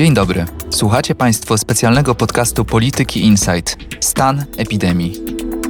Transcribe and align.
Dzień 0.00 0.14
dobry. 0.14 0.44
Słuchacie 0.70 1.14
Państwo 1.14 1.58
specjalnego 1.58 2.14
podcastu 2.14 2.64
Polityki 2.64 3.20
Insight 3.24 3.76
Stan 4.00 4.44
epidemii. 4.56 5.14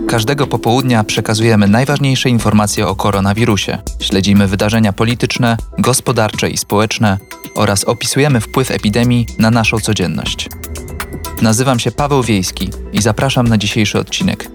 Każdego 0.09 0.46
popołudnia 0.46 1.05
przekazujemy 1.05 1.68
najważniejsze 1.68 2.29
informacje 2.29 2.87
o 2.87 2.96
koronawirusie. 2.96 3.79
Śledzimy 4.01 4.46
wydarzenia 4.46 4.93
polityczne, 4.93 5.56
gospodarcze 5.79 6.51
i 6.51 6.56
społeczne 6.56 7.19
oraz 7.55 7.84
opisujemy 7.84 8.41
wpływ 8.41 8.70
epidemii 8.70 9.27
na 9.38 9.51
naszą 9.51 9.79
codzienność. 9.79 10.48
Nazywam 11.42 11.78
się 11.78 11.91
Paweł 11.91 12.23
Wiejski 12.23 12.70
i 12.92 13.02
zapraszam 13.02 13.48
na 13.48 13.59
dzisiejszy 13.59 13.98
odcinek. 13.98 14.51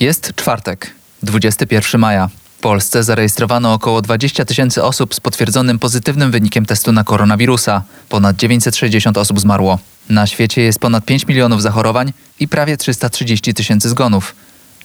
Jest 0.00 0.34
czwartek, 0.34 0.94
21 1.24 2.00
maja. 2.00 2.28
W 2.58 2.60
Polsce 2.60 3.04
zarejestrowano 3.04 3.72
około 3.72 4.02
20 4.02 4.44
tysięcy 4.44 4.82
osób 4.82 5.14
z 5.14 5.20
potwierdzonym 5.20 5.78
pozytywnym 5.78 6.30
wynikiem 6.30 6.66
testu 6.66 6.92
na 6.92 7.04
koronawirusa. 7.04 7.82
Ponad 8.08 8.36
960 8.36 9.18
osób 9.18 9.40
zmarło. 9.40 9.78
Na 10.08 10.26
świecie 10.26 10.62
jest 10.62 10.78
ponad 10.78 11.04
5 11.04 11.26
milionów 11.26 11.62
zachorowań 11.62 12.12
i 12.40 12.48
prawie 12.48 12.76
330 12.76 13.54
tysięcy 13.54 13.88
zgonów. 13.88 14.34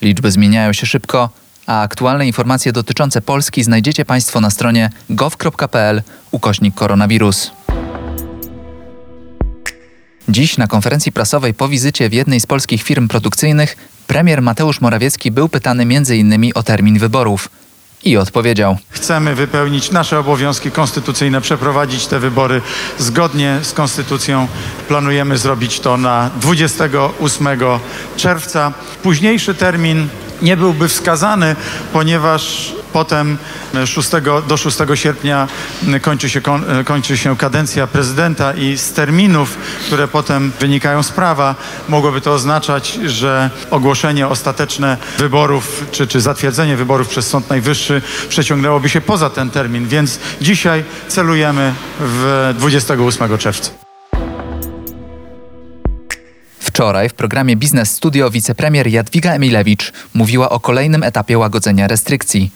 Liczby 0.02 0.32
zmieniają 0.32 0.74
się 0.74 0.86
szybko, 0.88 1.30
a 1.68 1.82
aktualne 1.82 2.28
informacje 2.28 2.72
dotyczące 2.72 3.22
Polski 3.22 3.64
znajdziecie 3.64 4.06
Państwo 4.06 4.42
na 4.42 4.50
stronie 4.50 4.90
gov.pl 5.10 6.02
ukośnik 6.32 6.76
koronawirus. 6.76 7.52
Dziś 10.30 10.58
na 10.58 10.68
konferencji 10.68 11.12
prasowej 11.12 11.54
po 11.54 11.68
wizycie 11.68 12.10
w 12.10 12.14
jednej 12.14 12.40
z 12.40 12.46
polskich 12.46 12.84
firm 12.84 13.08
produkcyjnych 13.08 13.78
premier 14.08 14.42
Mateusz 14.42 14.82
Morawiecki 14.82 15.32
był 15.32 15.50
pytany 15.50 15.84
m.in. 15.84 16.52
o 16.56 16.64
termin 16.64 17.00
wyborów. 17.00 17.50
I 18.04 18.18
odpowiedział: 18.18 18.78
Chcemy 18.90 19.36
wypełnić 19.36 19.92
nasze 19.92 20.20
obowiązki 20.20 20.72
konstytucyjne, 20.72 21.42
przeprowadzić 21.42 22.08
te 22.08 22.20
wybory 22.20 22.62
zgodnie 22.98 23.60
z 23.62 23.74
konstytucją. 23.74 24.48
Planujemy 24.88 25.38
zrobić 25.38 25.80
to 25.80 25.98
na 25.98 26.30
28 26.42 27.48
czerwca. 28.18 28.74
Późniejszy 29.04 29.54
termin 29.56 30.08
nie 30.42 30.58
byłby 30.58 30.88
wskazany, 30.88 31.56
ponieważ 31.94 32.74
potem 32.94 33.38
6, 33.86 34.10
do 34.48 34.58
6 34.58 34.78
sierpnia 34.94 35.48
kończy 36.02 36.30
się, 36.30 36.42
kończy 36.86 37.18
się 37.18 37.38
kadencja 37.38 37.88
prezydenta 37.88 38.54
i 38.54 38.78
z 38.78 38.94
terminów, 38.94 39.58
które 39.86 40.08
potem 40.08 40.52
wynikają 40.60 41.04
z 41.04 41.12
prawa, 41.12 41.56
mogłoby 41.90 42.22
to 42.22 42.34
oznaczać, 42.34 42.94
że 43.06 43.50
ogłoszenie 43.72 44.28
ostateczne 44.28 44.98
wyborów 45.18 45.86
czy, 45.92 46.08
czy 46.08 46.22
zatwierdzenie 46.22 46.76
wyborów 46.76 47.08
przez 47.08 47.28
Sąd 47.28 47.50
Najwyższy 47.50 48.02
przeciągnęłoby 48.30 48.90
się 48.90 49.02
poza 49.02 49.30
ten 49.30 49.50
termin, 49.50 49.88
więc 49.88 50.20
dzisiaj 50.42 50.84
celujemy 51.08 51.74
w 52.00 52.54
28 52.58 53.38
czerwca. 53.38 53.72
Wczoraj 56.60 57.10
w 57.10 57.14
programie 57.14 57.56
Biznes 57.56 57.92
Studio 57.92 58.30
wicepremier 58.32 58.88
Jadwiga 58.88 59.34
Emilewicz 59.34 59.92
mówiła 60.14 60.50
o 60.50 60.60
kolejnym 60.60 61.04
etapie 61.04 61.38
łagodzenia 61.38 61.88
restrykcji. 61.88 62.52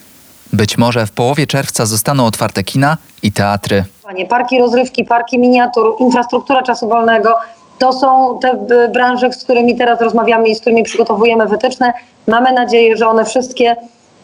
Być 0.53 0.77
może 0.77 1.05
w 1.05 1.11
połowie 1.11 1.47
czerwca 1.47 1.85
zostaną 1.85 2.25
otwarte 2.25 2.63
kina 2.63 2.97
i 3.23 3.31
teatry. 3.31 3.83
Parki 4.29 4.59
rozrywki, 4.59 5.05
parki 5.05 5.39
miniatur, 5.39 5.95
infrastruktura 5.99 6.63
czasu 6.63 6.89
wolnego 6.89 7.35
to 7.79 7.93
są 7.93 8.39
te 8.41 8.67
branże, 8.93 9.33
z 9.33 9.43
którymi 9.43 9.77
teraz 9.77 10.01
rozmawiamy 10.01 10.49
i 10.49 10.55
z 10.55 10.61
którymi 10.61 10.83
przygotowujemy 10.83 11.47
wytyczne. 11.47 11.93
Mamy 12.27 12.53
nadzieję, 12.53 12.97
że 12.97 13.07
one 13.07 13.25
wszystkie, 13.25 13.75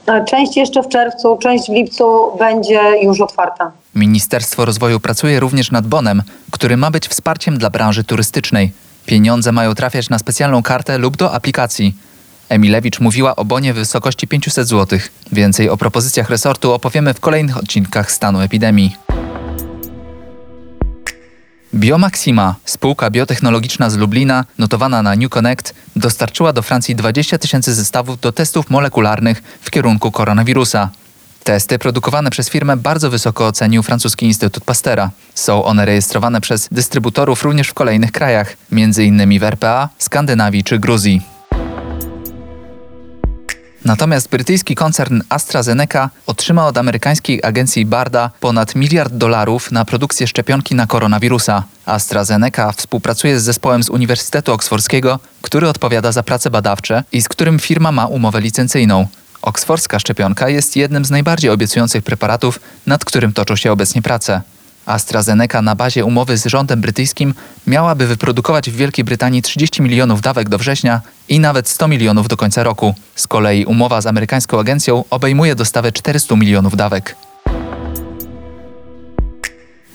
e, 0.08 0.26
część 0.26 0.58
jeszcze 0.58 0.84
w 0.84 0.88
czerwcu, 0.88 1.38
część 1.38 1.70
w 1.70 1.74
lipcu 1.74 2.38
będzie 2.40 2.82
już 3.02 3.22
otwarta. 3.22 3.72
Ministerstwo 3.96 4.66
Rozwoju 4.66 5.00
pracuje 5.00 5.40
również 5.40 5.72
nad 5.72 5.88
bonem, 5.88 6.24
który 6.52 6.78
ma 6.78 6.92
być 6.92 7.08
wsparciem 7.08 7.58
dla 7.58 7.70
branży 7.70 8.04
turystycznej. 8.04 8.72
Pieniądze 9.06 9.52
mają 9.52 9.76
trafiać 9.76 10.10
na 10.10 10.20
specjalną 10.20 10.64
kartę 10.64 10.98
lub 10.98 11.18
do 11.18 11.34
aplikacji. 11.34 11.94
Emilewicz 12.50 13.00
mówiła 13.00 13.36
o 13.36 13.46
bonie 13.46 13.74
w 13.74 13.76
wysokości 13.76 14.28
500 14.28 14.68
zł. 14.68 15.00
Więcej 15.32 15.70
o 15.70 15.78
propozycjach 15.78 16.30
resortu 16.30 16.74
opowiemy 16.74 17.14
w 17.14 17.20
kolejnych 17.20 17.58
odcinkach 17.58 18.12
stanu 18.12 18.42
epidemii. 18.42 18.96
Biomaxima, 21.74 22.56
spółka 22.66 23.10
biotechnologiczna 23.10 23.90
z 23.90 23.98
Lublina, 23.98 24.46
notowana 24.58 25.02
na 25.02 25.16
New 25.16 25.30
Connect, 25.30 25.74
dostarczyła 25.96 26.54
do 26.54 26.62
Francji 26.62 26.96
20 26.96 27.38
tysięcy 27.38 27.74
zestawów 27.74 28.20
do 28.20 28.32
testów 28.32 28.70
molekularnych 28.70 29.44
w 29.62 29.72
kierunku 29.72 30.12
koronawirusa. 30.12 30.90
Testy 31.44 31.80
produkowane 31.80 32.30
przez 32.30 32.50
firmę 32.50 32.78
bardzo 32.78 33.10
wysoko 33.10 33.48
ocenił 33.48 33.84
francuski 33.84 34.26
Instytut 34.26 34.64
Pastera. 34.64 35.12
Są 35.36 35.64
one 35.64 35.86
rejestrowane 35.86 36.42
przez 36.42 36.68
dystrybutorów 36.72 37.44
również 37.44 37.68
w 37.68 37.74
kolejnych 37.74 38.12
krajach, 38.12 38.58
m.in. 38.72 39.40
w 39.40 39.44
RPA, 39.44 39.90
Skandynawii 39.98 40.64
czy 40.64 40.80
Gruzji. 40.80 41.39
Natomiast 43.90 44.30
brytyjski 44.30 44.76
koncern 44.76 45.22
AstraZeneca 45.30 46.10
otrzymał 46.28 46.68
od 46.68 46.78
amerykańskiej 46.78 47.40
agencji 47.44 47.86
BARDA 47.86 48.32
ponad 48.40 48.76
miliard 48.76 49.14
dolarów 49.14 49.72
na 49.72 49.86
produkcję 49.86 50.28
szczepionki 50.28 50.76
na 50.76 50.88
koronawirusa. 50.88 51.64
AstraZeneca 51.86 52.72
współpracuje 52.72 53.40
z 53.40 53.44
zespołem 53.44 53.84
z 53.84 53.90
Uniwersytetu 53.90 54.54
Oksfordzkiego, 54.54 55.20
który 55.42 55.70
odpowiada 55.70 56.12
za 56.12 56.24
prace 56.24 56.50
badawcze 56.50 57.04
i 57.12 57.22
z 57.22 57.30
którym 57.30 57.60
firma 57.60 57.92
ma 57.92 58.06
umowę 58.06 58.42
licencyjną. 58.42 59.08
Oksfordzka 59.42 60.00
szczepionka 60.00 60.50
jest 60.50 60.76
jednym 60.76 61.06
z 61.06 61.12
najbardziej 61.12 61.52
obiecujących 61.52 62.04
preparatów, 62.04 62.60
nad 62.86 63.06
którym 63.06 63.34
toczą 63.34 63.56
się 63.56 63.72
obecnie 63.72 64.02
prace. 64.02 64.42
AstraZeneca 64.90 65.62
na 65.62 65.76
bazie 65.76 66.06
umowy 66.06 66.38
z 66.38 66.46
rządem 66.46 66.82
brytyjskim 66.82 67.34
miałaby 67.68 68.08
wyprodukować 68.08 68.70
w 68.70 68.76
Wielkiej 68.76 69.06
Brytanii 69.06 69.42
30 69.42 69.82
milionów 69.82 70.22
dawek 70.22 70.50
do 70.50 70.58
września 70.58 71.02
i 71.30 71.40
nawet 71.40 71.70
100 71.70 71.88
milionów 71.88 72.28
do 72.28 72.38
końca 72.38 72.64
roku. 72.64 72.96
Z 73.16 73.28
kolei 73.28 73.66
umowa 73.66 74.02
z 74.02 74.06
amerykańską 74.06 74.60
agencją 74.60 75.04
obejmuje 75.10 75.56
dostawę 75.56 75.92
400 75.92 76.36
milionów 76.36 76.76
dawek. 76.76 77.16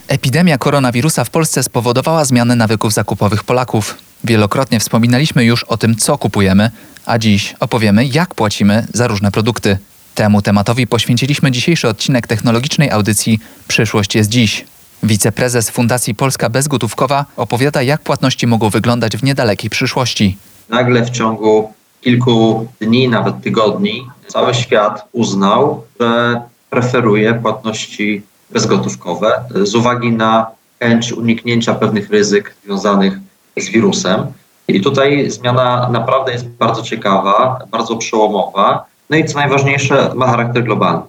Epidemia 0.07 0.57
koronawirusa 0.57 1.23
w 1.23 1.29
Polsce 1.29 1.63
spowodowała 1.63 2.25
zmianę 2.25 2.55
nawyków 2.55 2.93
zakupowych 2.93 3.43
Polaków. 3.43 3.97
Wielokrotnie 4.23 4.79
wspominaliśmy 4.79 5.45
już 5.45 5.63
o 5.63 5.77
tym, 5.77 5.95
co 5.95 6.17
kupujemy, 6.17 6.71
a 7.05 7.17
dziś 7.17 7.55
opowiemy, 7.59 8.05
jak 8.05 8.35
płacimy 8.35 8.87
za 8.93 9.07
różne 9.07 9.31
produkty. 9.31 9.77
Temu 10.15 10.41
tematowi 10.41 10.87
poświęciliśmy 10.87 11.51
dzisiejszy 11.51 11.87
odcinek 11.87 12.27
technologicznej 12.27 12.91
audycji 12.91 13.39
Przyszłość 13.67 14.15
jest 14.15 14.29
dziś. 14.29 14.65
Wiceprezes 15.05 15.69
Fundacji 15.69 16.15
Polska 16.15 16.49
Bezgotówkowa 16.49 17.25
opowiada, 17.37 17.81
jak 17.81 18.01
płatności 18.01 18.47
mogą 18.47 18.69
wyglądać 18.69 19.17
w 19.17 19.23
niedalekiej 19.23 19.69
przyszłości. 19.69 20.37
Nagle 20.69 21.03
w 21.03 21.09
ciągu 21.09 21.73
kilku 22.01 22.67
dni, 22.81 23.09
nawet 23.09 23.41
tygodni, 23.41 24.07
cały 24.27 24.53
świat 24.53 25.07
uznał, 25.11 25.83
że 25.99 26.41
preferuje 26.69 27.33
płatności 27.33 28.21
bezgotówkowe 28.49 29.43
z 29.63 29.75
uwagi 29.75 30.11
na 30.11 30.47
chęć 30.79 31.11
uniknięcia 31.11 31.75
pewnych 31.75 32.09
ryzyk 32.09 32.55
związanych 32.65 33.13
z 33.57 33.69
wirusem. 33.69 34.25
I 34.67 34.81
tutaj 34.81 35.31
zmiana 35.31 35.89
naprawdę 35.91 36.31
jest 36.31 36.47
bardzo 36.47 36.81
ciekawa, 36.81 37.59
bardzo 37.71 37.95
przełomowa. 37.95 38.85
No 39.09 39.17
i 39.17 39.25
co 39.25 39.39
najważniejsze, 39.39 40.11
ma 40.15 40.27
charakter 40.27 40.63
globalny. 40.63 41.01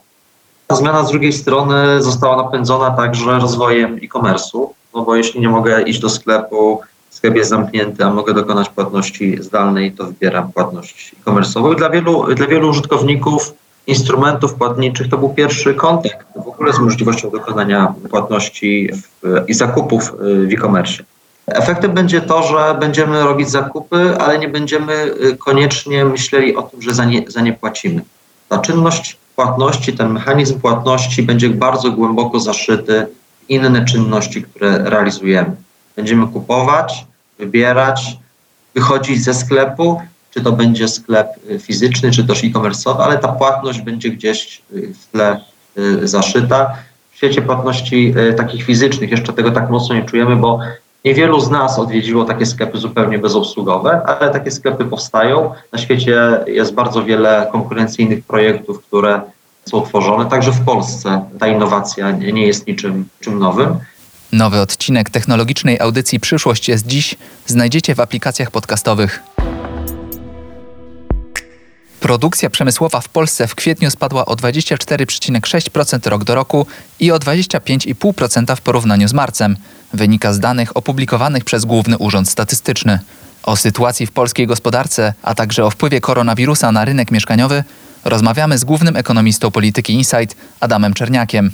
Ta 0.66 0.76
zmiana 0.76 1.04
z 1.04 1.10
drugiej 1.10 1.32
strony 1.32 2.02
została 2.02 2.36
napędzona 2.36 2.90
także 2.90 3.38
rozwojem 3.38 3.94
e-commerce'u, 4.02 4.68
no 4.94 5.02
bo 5.02 5.16
jeśli 5.16 5.40
nie 5.40 5.48
mogę 5.48 5.82
iść 5.82 6.00
do 6.00 6.10
sklepu, 6.10 6.80
sklep 7.10 7.36
jest 7.36 7.50
zamknięty, 7.50 8.04
a 8.04 8.12
mogę 8.12 8.34
dokonać 8.34 8.68
płatności 8.68 9.42
zdalnej, 9.42 9.92
to 9.92 10.04
wybieram 10.04 10.52
płatność 10.52 11.14
e-commerce'ową. 11.20 11.76
Dla 11.76 11.90
wielu, 11.90 12.34
dla 12.34 12.46
wielu 12.46 12.68
użytkowników 12.68 13.52
instrumentów 13.86 14.54
płatniczych 14.54 15.08
to 15.08 15.18
był 15.18 15.28
pierwszy 15.28 15.74
kontakt 15.74 16.26
w 16.44 16.48
ogóle 16.48 16.72
z 16.72 16.78
możliwością 16.78 17.30
dokonania 17.30 17.94
płatności 18.10 18.90
w, 18.92 19.44
i 19.48 19.54
zakupów 19.54 20.12
w 20.20 20.52
e-commerce. 20.52 21.02
Efektem 21.46 21.92
będzie 21.92 22.20
to, 22.20 22.42
że 22.42 22.76
będziemy 22.80 23.22
robić 23.22 23.50
zakupy, 23.50 24.16
ale 24.18 24.38
nie 24.38 24.48
będziemy 24.48 24.92
y, 24.92 25.36
koniecznie 25.36 26.04
myśleli 26.04 26.56
o 26.56 26.62
tym, 26.62 26.82
że 26.82 26.94
za 26.94 27.04
nie, 27.04 27.30
za 27.30 27.40
nie 27.40 27.52
płacimy. 27.52 28.02
Ta 28.48 28.58
czynność 28.58 29.16
płatności, 29.36 29.92
ten 29.92 30.12
mechanizm 30.12 30.60
płatności 30.60 31.22
będzie 31.22 31.50
bardzo 31.50 31.90
głęboko 31.90 32.40
zaszyty 32.40 33.06
w 33.46 33.50
inne 33.50 33.84
czynności, 33.84 34.42
które 34.42 34.78
realizujemy. 34.78 35.50
Będziemy 35.96 36.26
kupować, 36.26 37.06
wybierać, 37.38 38.16
wychodzić 38.74 39.24
ze 39.24 39.34
sklepu, 39.34 40.00
czy 40.30 40.40
to 40.40 40.52
będzie 40.52 40.88
sklep 40.88 41.28
y, 41.50 41.58
fizyczny, 41.58 42.10
czy 42.10 42.26
też 42.26 42.44
e-commerce'owy, 42.44 43.02
ale 43.02 43.18
ta 43.18 43.28
płatność 43.28 43.80
będzie 43.80 44.10
gdzieś 44.10 44.62
y, 44.72 44.94
w 44.94 45.12
tle 45.12 45.40
zaszyta. 46.02 46.76
W 47.12 47.16
świecie 47.16 47.42
płatności 47.42 48.14
takich 48.36 48.64
fizycznych 48.64 49.10
jeszcze 49.10 49.32
tego 49.32 49.50
tak 49.50 49.70
mocno 49.70 49.94
nie 49.94 50.04
czujemy, 50.04 50.36
bo 50.36 50.60
Niewielu 51.06 51.40
z 51.40 51.50
nas 51.50 51.78
odwiedziło 51.78 52.24
takie 52.24 52.46
sklepy 52.46 52.78
zupełnie 52.78 53.18
bezobsługowe, 53.18 54.02
ale 54.06 54.30
takie 54.32 54.50
sklepy 54.50 54.84
powstają. 54.84 55.52
Na 55.72 55.78
świecie 55.78 56.20
jest 56.46 56.74
bardzo 56.74 57.04
wiele 57.04 57.48
konkurencyjnych 57.52 58.24
projektów, 58.24 58.82
które 58.82 59.20
są 59.64 59.82
tworzone. 59.82 60.30
Także 60.30 60.52
w 60.52 60.64
Polsce 60.64 61.24
ta 61.38 61.46
innowacja 61.46 62.10
nie 62.10 62.46
jest 62.46 62.66
niczym 62.66 63.08
czym 63.20 63.38
nowym. 63.38 63.76
Nowy 64.32 64.60
odcinek 64.60 65.10
technologicznej 65.10 65.80
audycji 65.80 66.20
Przyszłość 66.20 66.68
jest 66.68 66.86
dziś 66.86 67.14
znajdziecie 67.46 67.94
w 67.94 68.00
aplikacjach 68.00 68.50
podcastowych. 68.50 69.22
Produkcja 72.00 72.50
przemysłowa 72.50 73.00
w 73.00 73.08
Polsce 73.08 73.46
w 73.46 73.54
kwietniu 73.54 73.90
spadła 73.90 74.26
o 74.26 74.34
24,6% 74.34 76.08
rok 76.08 76.24
do 76.24 76.34
roku 76.34 76.66
i 77.00 77.12
o 77.12 77.16
25,5% 77.18 78.56
w 78.56 78.60
porównaniu 78.60 79.08
z 79.08 79.12
marcem. 79.12 79.56
Wynika 79.92 80.32
z 80.32 80.40
danych 80.40 80.76
opublikowanych 80.76 81.44
przez 81.44 81.64
Główny 81.64 81.98
Urząd 81.98 82.28
Statystyczny. 82.28 82.98
O 83.42 83.56
sytuacji 83.56 84.06
w 84.06 84.12
polskiej 84.12 84.46
gospodarce, 84.46 85.14
a 85.22 85.34
także 85.34 85.64
o 85.64 85.70
wpływie 85.70 86.00
koronawirusa 86.00 86.72
na 86.72 86.84
rynek 86.84 87.10
mieszkaniowy 87.10 87.64
rozmawiamy 88.04 88.58
z 88.58 88.64
głównym 88.64 88.96
ekonomistą 88.96 89.50
polityki 89.50 89.92
Insight 89.92 90.36
Adamem 90.60 90.94
Czerniakiem. 90.94 91.50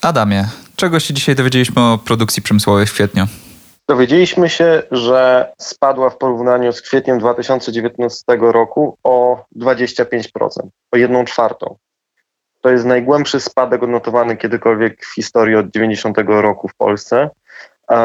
Adamie, 0.00 0.48
czego 0.76 1.00
się 1.00 1.14
dzisiaj 1.14 1.34
dowiedzieliśmy 1.34 1.82
o 1.82 1.98
produkcji 1.98 2.42
przemysłowej 2.42 2.86
w 2.86 2.92
kwietniu? 2.92 3.26
Dowiedzieliśmy 3.88 4.48
się, 4.48 4.82
że 4.90 5.52
spadła 5.58 6.10
w 6.10 6.18
porównaniu 6.18 6.72
z 6.72 6.82
kwietniem 6.82 7.18
2019 7.18 8.24
roku 8.40 8.98
o 9.04 9.44
25%, 9.56 10.14
o 10.92 10.96
1 10.96 11.26
czwartą. 11.26 11.76
To 12.60 12.70
jest 12.70 12.84
najgłębszy 12.84 13.40
spadek 13.40 13.82
odnotowany 13.82 14.36
kiedykolwiek 14.36 15.06
w 15.06 15.14
historii 15.14 15.56
od 15.56 15.70
90 15.70 16.16
roku 16.26 16.68
w 16.68 16.74
Polsce. 16.74 17.30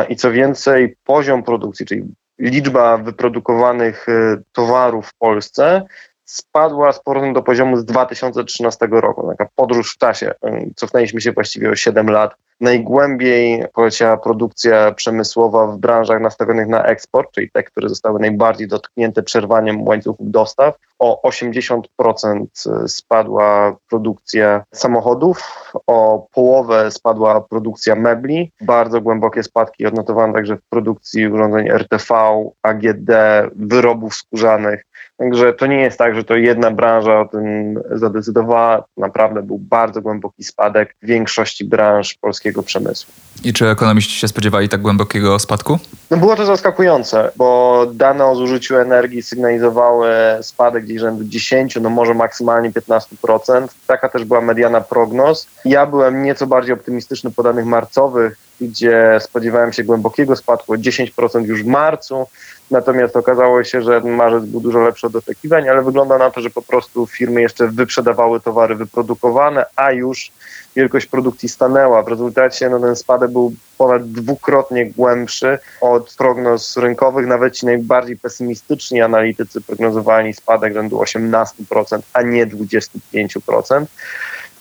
I 0.10 0.16
co 0.16 0.32
więcej, 0.32 0.96
poziom 1.04 1.44
produkcji, 1.44 1.86
czyli 1.86 2.04
liczba 2.40 2.98
wyprodukowanych 2.98 4.10
y, 4.10 4.44
towarów 4.52 5.08
w 5.08 5.18
Polsce 5.18 5.84
spadła 6.26 6.94
z 6.94 7.04
powrotem 7.04 7.34
do 7.34 7.44
poziomu 7.44 7.78
z 7.78 7.86
2013 7.86 8.88
roku. 8.92 9.28
Taka 9.28 9.50
podróż 9.56 9.94
w 9.94 9.98
czasie. 9.98 10.32
Cofnęliśmy 10.76 11.22
się 11.22 11.32
właściwie 11.32 11.70
o 11.70 11.76
7 11.76 12.10
lat. 12.10 12.36
Najgłębiej 12.62 13.66
poleciała 13.74 14.18
produkcja 14.18 14.92
przemysłowa 14.92 15.68
w 15.68 15.78
branżach 15.78 16.22
nastawionych 16.22 16.68
na 16.68 16.84
eksport, 16.84 17.32
czyli 17.32 17.52
te, 17.52 17.64
które 17.64 17.90
zostały 17.90 18.20
najbardziej 18.20 18.68
dotknięte 18.68 19.24
przerwaniem 19.24 19.88
łańcuchów 19.88 20.32
dostaw. 20.32 20.76
O 21.00 21.30
80% 21.30 22.46
spadła 22.88 23.76
produkcja 23.90 24.64
samochodów, 24.74 25.72
o 25.88 26.28
połowę 26.34 26.92
spadła 26.92 27.42
produkcja 27.42 27.96
mebli. 27.96 28.52
Bardzo 28.62 29.02
głębokie 29.02 29.44
spadki 29.44 29.86
odnotowano 29.86 30.34
także 30.34 30.58
w 30.58 30.70
produkcji 30.70 31.28
urządzeń 31.28 31.70
RTV, 31.70 32.16
AGD, 32.64 33.12
wyrobów 33.56 34.16
skórzanych. 34.16 34.84
Także 35.18 35.54
to 35.54 35.68
nie 35.68 35.82
jest 35.82 35.98
tak, 35.98 36.16
że 36.16 36.24
to 36.24 36.36
jedna 36.36 36.72
branża 36.72 37.20
o 37.20 37.26
tym 37.26 37.80
zadecydowała. 37.92 38.84
Naprawdę 38.98 39.44
był 39.44 39.58
bardzo 39.60 40.02
głęboki 40.02 40.44
spadek 40.44 40.96
w 41.02 41.06
większości 41.06 41.66
branż 41.66 42.18
polskiego 42.22 42.64
przemysłu. 42.64 43.14
I 43.44 43.54
czy 43.54 43.70
ekonomiści 43.70 44.20
się 44.20 44.28
spodziewali 44.28 44.70
tak 44.70 44.82
głębokiego 44.82 45.40
spadku? 45.40 45.80
No 46.12 46.18
było 46.18 46.36
to 46.36 46.46
zaskakujące, 46.46 47.32
bo 47.36 47.86
dane 47.94 48.26
o 48.26 48.36
zużyciu 48.36 48.78
energii 48.78 49.22
sygnalizowały 49.22 50.10
spadek 50.42 50.84
gdzieś 50.84 51.00
rzędu 51.00 51.24
10, 51.24 51.78
no 51.82 51.90
może 51.90 52.14
maksymalnie 52.14 52.72
15%. 52.72 53.68
Taka 53.88 54.10
też 54.10 54.26
była 54.26 54.42
mediana 54.42 54.82
prognoz. 54.82 55.48
Ja 55.66 55.86
byłem 55.86 56.24
nieco 56.24 56.48
bardziej 56.48 56.74
optymistyczny 56.74 57.32
po 57.32 57.44
danych 57.44 57.66
marcowych, 57.66 58.38
gdzie 58.62 59.18
spodziewałem 59.20 59.74
się 59.74 59.84
głębokiego 59.84 60.36
spadku 60.36 60.74
o 60.74 60.76
10% 60.76 61.46
już 61.46 61.64
w 61.64 61.68
marcu. 61.68 62.28
Natomiast 62.72 63.18
okazało 63.18 63.64
się, 63.64 63.82
że 63.82 64.02
marzec 64.02 64.46
był 64.46 64.62
dużo 64.62 64.80
lepszy 64.80 65.08
od 65.08 65.16
oczekiwań, 65.16 65.70
ale 65.70 65.82
wygląda 65.82 66.18
na 66.18 66.32
to, 66.32 66.42
że 66.42 66.50
po 66.50 66.62
prostu 66.62 67.08
firmy 67.08 67.42
jeszcze 67.42 67.68
wyprzedawały 67.68 68.40
towary 68.40 68.76
wyprodukowane, 68.76 69.66
a 69.76 69.92
już 69.92 70.32
wielkość 70.76 71.06
produkcji 71.06 71.50
stanęła. 71.50 72.04
W 72.04 72.08
rezultacie 72.08 72.70
no, 72.70 72.80
ten 72.80 72.96
spadek 72.96 73.32
był 73.32 73.54
ponad 73.78 74.12
dwukrotnie 74.12 74.86
głębszy 74.86 75.60
od 75.82 76.16
prognoz 76.18 76.78
rynkowych. 76.78 77.28
Nawet 77.28 77.54
ci 77.54 77.66
najbardziej 77.66 78.18
pesymistyczni 78.18 79.02
analitycy 79.02 79.62
prognozowali 79.62 80.34
spadek 80.34 80.74
rzędu 80.74 80.98
18%, 80.98 82.00
a 82.14 82.22
nie 82.22 82.48
25% 82.48 83.86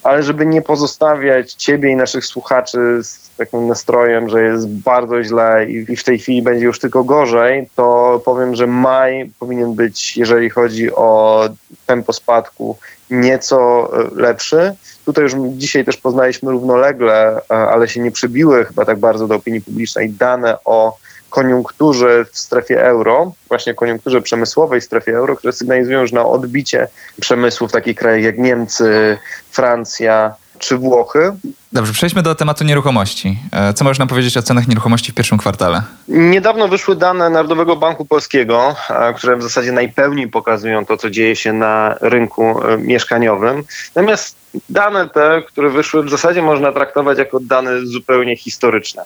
ale 0.05 0.23
żeby 0.23 0.47
nie 0.47 0.62
pozostawiać 0.62 1.53
ciebie 1.53 1.91
i 1.91 1.97
naszych 1.97 2.27
słuchaczy 2.27 2.99
z 3.03 3.31
takim 3.37 3.67
nastrojem, 3.67 4.29
że 4.29 4.43
jest 4.43 4.69
bardzo 4.69 5.23
źle 5.23 5.67
i 5.67 5.97
w 5.97 6.05
tej 6.05 6.19
chwili 6.19 6.43
będzie 6.43 6.65
już 6.65 6.79
tylko 6.79 7.05
gorzej, 7.05 7.69
to 7.77 8.21
powiem, 8.25 8.55
że 8.55 8.67
maj 8.67 9.31
powinien 9.39 9.75
być, 9.75 10.17
jeżeli 10.17 10.51
chodzi 10.51 10.95
o 10.95 11.41
tempo 11.87 12.12
spadku, 12.12 12.77
nieco 13.11 13.91
e, 13.93 14.09
lepszy. 14.15 14.75
Tutaj 15.05 15.25
już 15.25 15.35
dzisiaj 15.49 15.85
też 15.85 15.97
poznaliśmy 15.97 16.51
równolegle, 16.51 17.37
e, 17.37 17.55
ale 17.55 17.89
się 17.89 18.01
nie 18.01 18.11
przybiły 18.11 18.65
chyba 18.65 18.85
tak 18.85 18.99
bardzo 18.99 19.29
do 19.29 19.35
opinii 19.35 19.61
publicznej 19.61 20.11
dane 20.11 20.56
o 20.65 20.97
koniunkturze 21.34 22.25
w 22.32 22.38
strefie 22.38 22.82
euro, 22.82 23.32
właśnie 23.48 23.75
koniunkturze 23.75 24.22
przemysłowej 24.22 24.81
w 24.81 24.84
strefie 24.84 25.16
euro, 25.16 25.36
które 25.36 25.52
sygnalizują, 25.52 26.06
że 26.06 26.16
na 26.16 26.26
odbicie 26.26 26.88
przemysłu 27.20 27.69
w 27.69 27.72
takich 27.72 27.96
krajach 27.96 28.22
jak 28.22 28.38
Niemcy, 28.38 29.19
Francja 29.50 30.34
czy 30.58 30.76
Włochy. 30.76 31.32
Dobrze, 31.75 31.93
przejdźmy 31.93 32.23
do 32.23 32.35
tematu 32.35 32.65
nieruchomości. 32.65 33.38
E, 33.53 33.73
co 33.73 33.85
można 33.85 34.06
powiedzieć 34.06 34.37
o 34.37 34.43
cenach 34.43 34.69
nieruchomości 34.69 35.12
w 35.12 35.15
pierwszym 35.15 35.38
kwartale? 35.38 35.82
Niedawno 36.09 36.69
wyszły 36.69 36.97
dane 36.97 37.31
Narodowego 37.31 37.76
Banku 37.76 38.05
Polskiego, 38.05 38.76
e, 38.91 39.15
które 39.15 39.37
w 39.37 39.43
zasadzie 39.43 39.73
najpełniej 39.73 40.29
pokazują 40.29 40.87
to, 40.87 40.97
co 40.97 41.11
dzieje 41.11 41.37
się 41.37 41.53
na 41.53 41.94
rynku 42.00 42.62
e, 42.62 42.79
mieszkaniowym. 42.79 43.65
Natomiast 43.94 44.37
dane 44.69 45.09
te, 45.09 45.43
które 45.49 45.71
wyszły, 45.71 46.03
w 46.03 46.11
zasadzie 46.11 46.43
można 46.43 46.73
traktować 46.73 47.19
jako 47.19 47.41
dane 47.41 47.87
zupełnie 47.87 48.37
historyczne. 48.37 49.03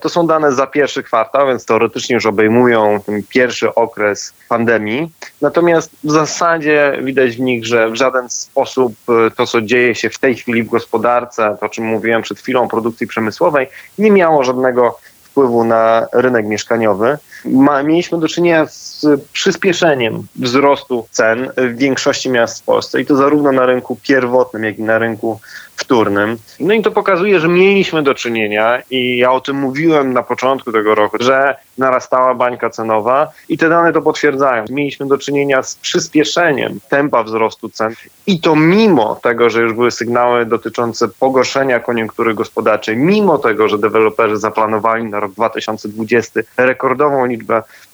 To 0.00 0.08
są 0.08 0.26
dane 0.26 0.52
za 0.52 0.66
pierwszy 0.66 1.02
kwartał, 1.02 1.46
więc 1.46 1.64
teoretycznie 1.64 2.14
już 2.14 2.26
obejmują 2.26 3.00
ten 3.06 3.22
pierwszy 3.22 3.74
okres 3.74 4.34
pandemii. 4.48 5.10
Natomiast 5.42 5.90
w 6.04 6.10
zasadzie 6.10 6.98
widać 7.02 7.36
w 7.36 7.40
nich, 7.40 7.66
że 7.66 7.90
w 7.90 7.94
żaden 7.94 8.30
sposób 8.30 8.94
to, 9.36 9.46
co 9.46 9.62
dzieje 9.62 9.94
się 9.94 10.10
w 10.10 10.18
tej 10.18 10.34
chwili 10.34 10.62
w 10.62 10.68
gospodarce, 10.68 11.56
to 11.60 11.66
o 11.66 11.68
czym 11.68 11.85
mówiłem 11.86 12.22
przed 12.22 12.38
chwilą, 12.38 12.68
produkcji 12.68 13.06
przemysłowej, 13.06 13.68
nie 13.98 14.10
miało 14.10 14.44
żadnego 14.44 14.98
wpływu 15.22 15.64
na 15.64 16.06
rynek 16.12 16.46
mieszkaniowy. 16.46 17.18
Ma, 17.46 17.82
mieliśmy 17.82 18.20
do 18.20 18.28
czynienia 18.28 18.66
z 18.66 19.06
przyspieszeniem 19.32 20.26
wzrostu 20.36 21.06
cen 21.10 21.50
w 21.56 21.76
większości 21.76 22.30
miast 22.30 22.62
w 22.62 22.64
Polsce 22.64 23.00
i 23.00 23.06
to 23.06 23.16
zarówno 23.16 23.52
na 23.52 23.66
rynku 23.66 23.98
pierwotnym, 24.02 24.64
jak 24.64 24.78
i 24.78 24.82
na 24.82 24.98
rynku 24.98 25.40
wtórnym. 25.76 26.38
No 26.60 26.74
i 26.74 26.82
to 26.82 26.90
pokazuje, 26.90 27.40
że 27.40 27.48
mieliśmy 27.48 28.02
do 28.02 28.14
czynienia 28.14 28.82
i 28.90 29.18
ja 29.18 29.32
o 29.32 29.40
tym 29.40 29.56
mówiłem 29.56 30.12
na 30.12 30.22
początku 30.22 30.72
tego 30.72 30.94
roku, 30.94 31.16
że 31.20 31.56
narastała 31.78 32.34
bańka 32.34 32.70
cenowa 32.70 33.32
i 33.48 33.58
te 33.58 33.68
dane 33.68 33.92
to 33.92 34.02
potwierdzają. 34.02 34.64
Mieliśmy 34.70 35.06
do 35.06 35.18
czynienia 35.18 35.62
z 35.62 35.74
przyspieszeniem 35.74 36.80
tempa 36.88 37.22
wzrostu 37.22 37.68
cen 37.68 37.94
i 38.26 38.40
to 38.40 38.56
mimo 38.56 39.14
tego, 39.22 39.50
że 39.50 39.62
już 39.62 39.72
były 39.72 39.90
sygnały 39.90 40.46
dotyczące 40.46 41.08
pogorszenia 41.08 41.80
koniunktury 41.80 42.34
gospodarczej, 42.34 42.96
mimo 42.96 43.38
tego, 43.38 43.68
że 43.68 43.78
deweloperzy 43.78 44.36
zaplanowali 44.36 45.04
na 45.04 45.20
rok 45.20 45.32
2020 45.32 46.40
rekordową 46.56 47.26
liczbę 47.26 47.35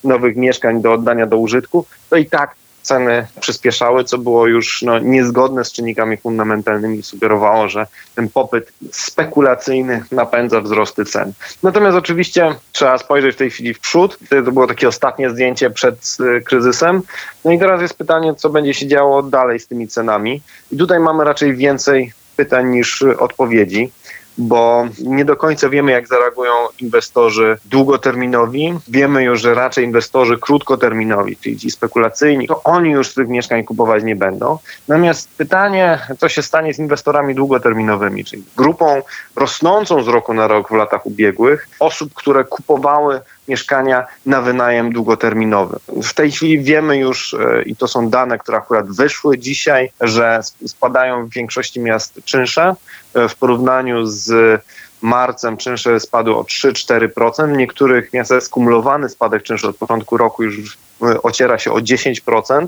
nowych 0.04 0.36
mieszkań 0.36 0.82
do 0.82 0.92
oddania 0.92 1.26
do 1.26 1.38
użytku, 1.38 1.86
to 2.10 2.16
i 2.16 2.26
tak 2.26 2.54
ceny 2.82 3.26
przyspieszały, 3.40 4.04
co 4.04 4.18
było 4.18 4.46
już 4.46 4.82
no, 4.82 4.98
niezgodne 4.98 5.64
z 5.64 5.72
czynnikami 5.72 6.16
fundamentalnymi 6.16 6.98
i 6.98 7.02
sugerowało, 7.02 7.68
że 7.68 7.86
ten 8.14 8.28
popyt 8.28 8.72
spekulacyjny 8.92 10.04
napędza 10.12 10.60
wzrosty 10.60 11.04
cen. 11.04 11.32
Natomiast 11.62 11.96
oczywiście 11.96 12.54
trzeba 12.72 12.98
spojrzeć 12.98 13.34
w 13.34 13.38
tej 13.38 13.50
chwili 13.50 13.74
w 13.74 13.80
przód. 13.80 14.18
To 14.28 14.52
było 14.52 14.66
takie 14.66 14.88
ostatnie 14.88 15.30
zdjęcie 15.30 15.70
przed 15.70 16.16
y, 16.20 16.40
kryzysem. 16.40 17.02
No 17.44 17.52
i 17.52 17.58
teraz 17.58 17.82
jest 17.82 17.94
pytanie, 17.94 18.34
co 18.34 18.50
będzie 18.50 18.74
się 18.74 18.86
działo 18.86 19.22
dalej 19.22 19.60
z 19.60 19.66
tymi 19.66 19.88
cenami. 19.88 20.42
I 20.72 20.76
tutaj 20.76 21.00
mamy 21.00 21.24
raczej 21.24 21.56
więcej 21.56 22.12
pytań 22.36 22.68
niż 22.68 23.02
odpowiedzi 23.02 23.92
bo 24.38 24.84
nie 25.04 25.24
do 25.24 25.36
końca 25.36 25.68
wiemy, 25.68 25.92
jak 25.92 26.08
zareagują 26.08 26.52
inwestorzy 26.80 27.58
długoterminowi. 27.64 28.74
Wiemy 28.88 29.24
już, 29.24 29.40
że 29.40 29.54
raczej 29.54 29.84
inwestorzy 29.84 30.38
krótkoterminowi, 30.38 31.36
czyli 31.36 31.58
ci 31.58 31.70
spekulacyjni, 31.70 32.46
to 32.46 32.62
oni 32.62 32.90
już 32.90 33.14
tych 33.14 33.28
mieszkań 33.28 33.64
kupować 33.64 34.04
nie 34.04 34.16
będą. 34.16 34.58
Natomiast 34.88 35.28
pytanie, 35.36 35.98
co 36.18 36.28
się 36.28 36.42
stanie 36.42 36.74
z 36.74 36.78
inwestorami 36.78 37.34
długoterminowymi, 37.34 38.24
czyli 38.24 38.44
grupą 38.56 39.02
rosnącą 39.36 40.02
z 40.02 40.08
roku 40.08 40.34
na 40.34 40.48
rok 40.48 40.68
w 40.68 40.74
latach 40.74 41.06
ubiegłych, 41.06 41.68
osób, 41.80 42.14
które 42.14 42.44
kupowały 42.44 43.20
mieszkania 43.48 44.06
na 44.26 44.40
wynajem 44.40 44.92
długoterminowy. 44.92 45.78
W 46.02 46.14
tej 46.14 46.30
chwili 46.30 46.60
wiemy 46.60 46.96
już, 46.96 47.34
e, 47.34 47.62
i 47.62 47.76
to 47.76 47.88
są 47.88 48.10
dane, 48.10 48.38
które 48.38 48.58
akurat 48.58 48.86
wyszły 48.90 49.38
dzisiaj, 49.38 49.90
że 50.00 50.40
spadają 50.66 51.26
w 51.26 51.30
większości 51.30 51.80
miast 51.80 52.20
czynsze. 52.24 52.74
E, 53.14 53.28
w 53.28 53.34
porównaniu 53.34 54.06
z 54.06 54.60
marcem 55.02 55.56
czynsze 55.56 56.00
spadły 56.00 56.36
o 56.36 56.42
3-4%. 56.42 57.54
W 57.54 57.56
niektórych 57.56 58.12
miastach 58.12 58.42
skumulowany 58.42 59.08
spadek 59.08 59.42
czynszy 59.42 59.68
od 59.68 59.76
początku 59.76 60.16
roku 60.16 60.42
już 60.42 60.78
e, 61.02 61.22
ociera 61.22 61.58
się 61.58 61.72
o 61.72 61.78
10%. 61.78 62.66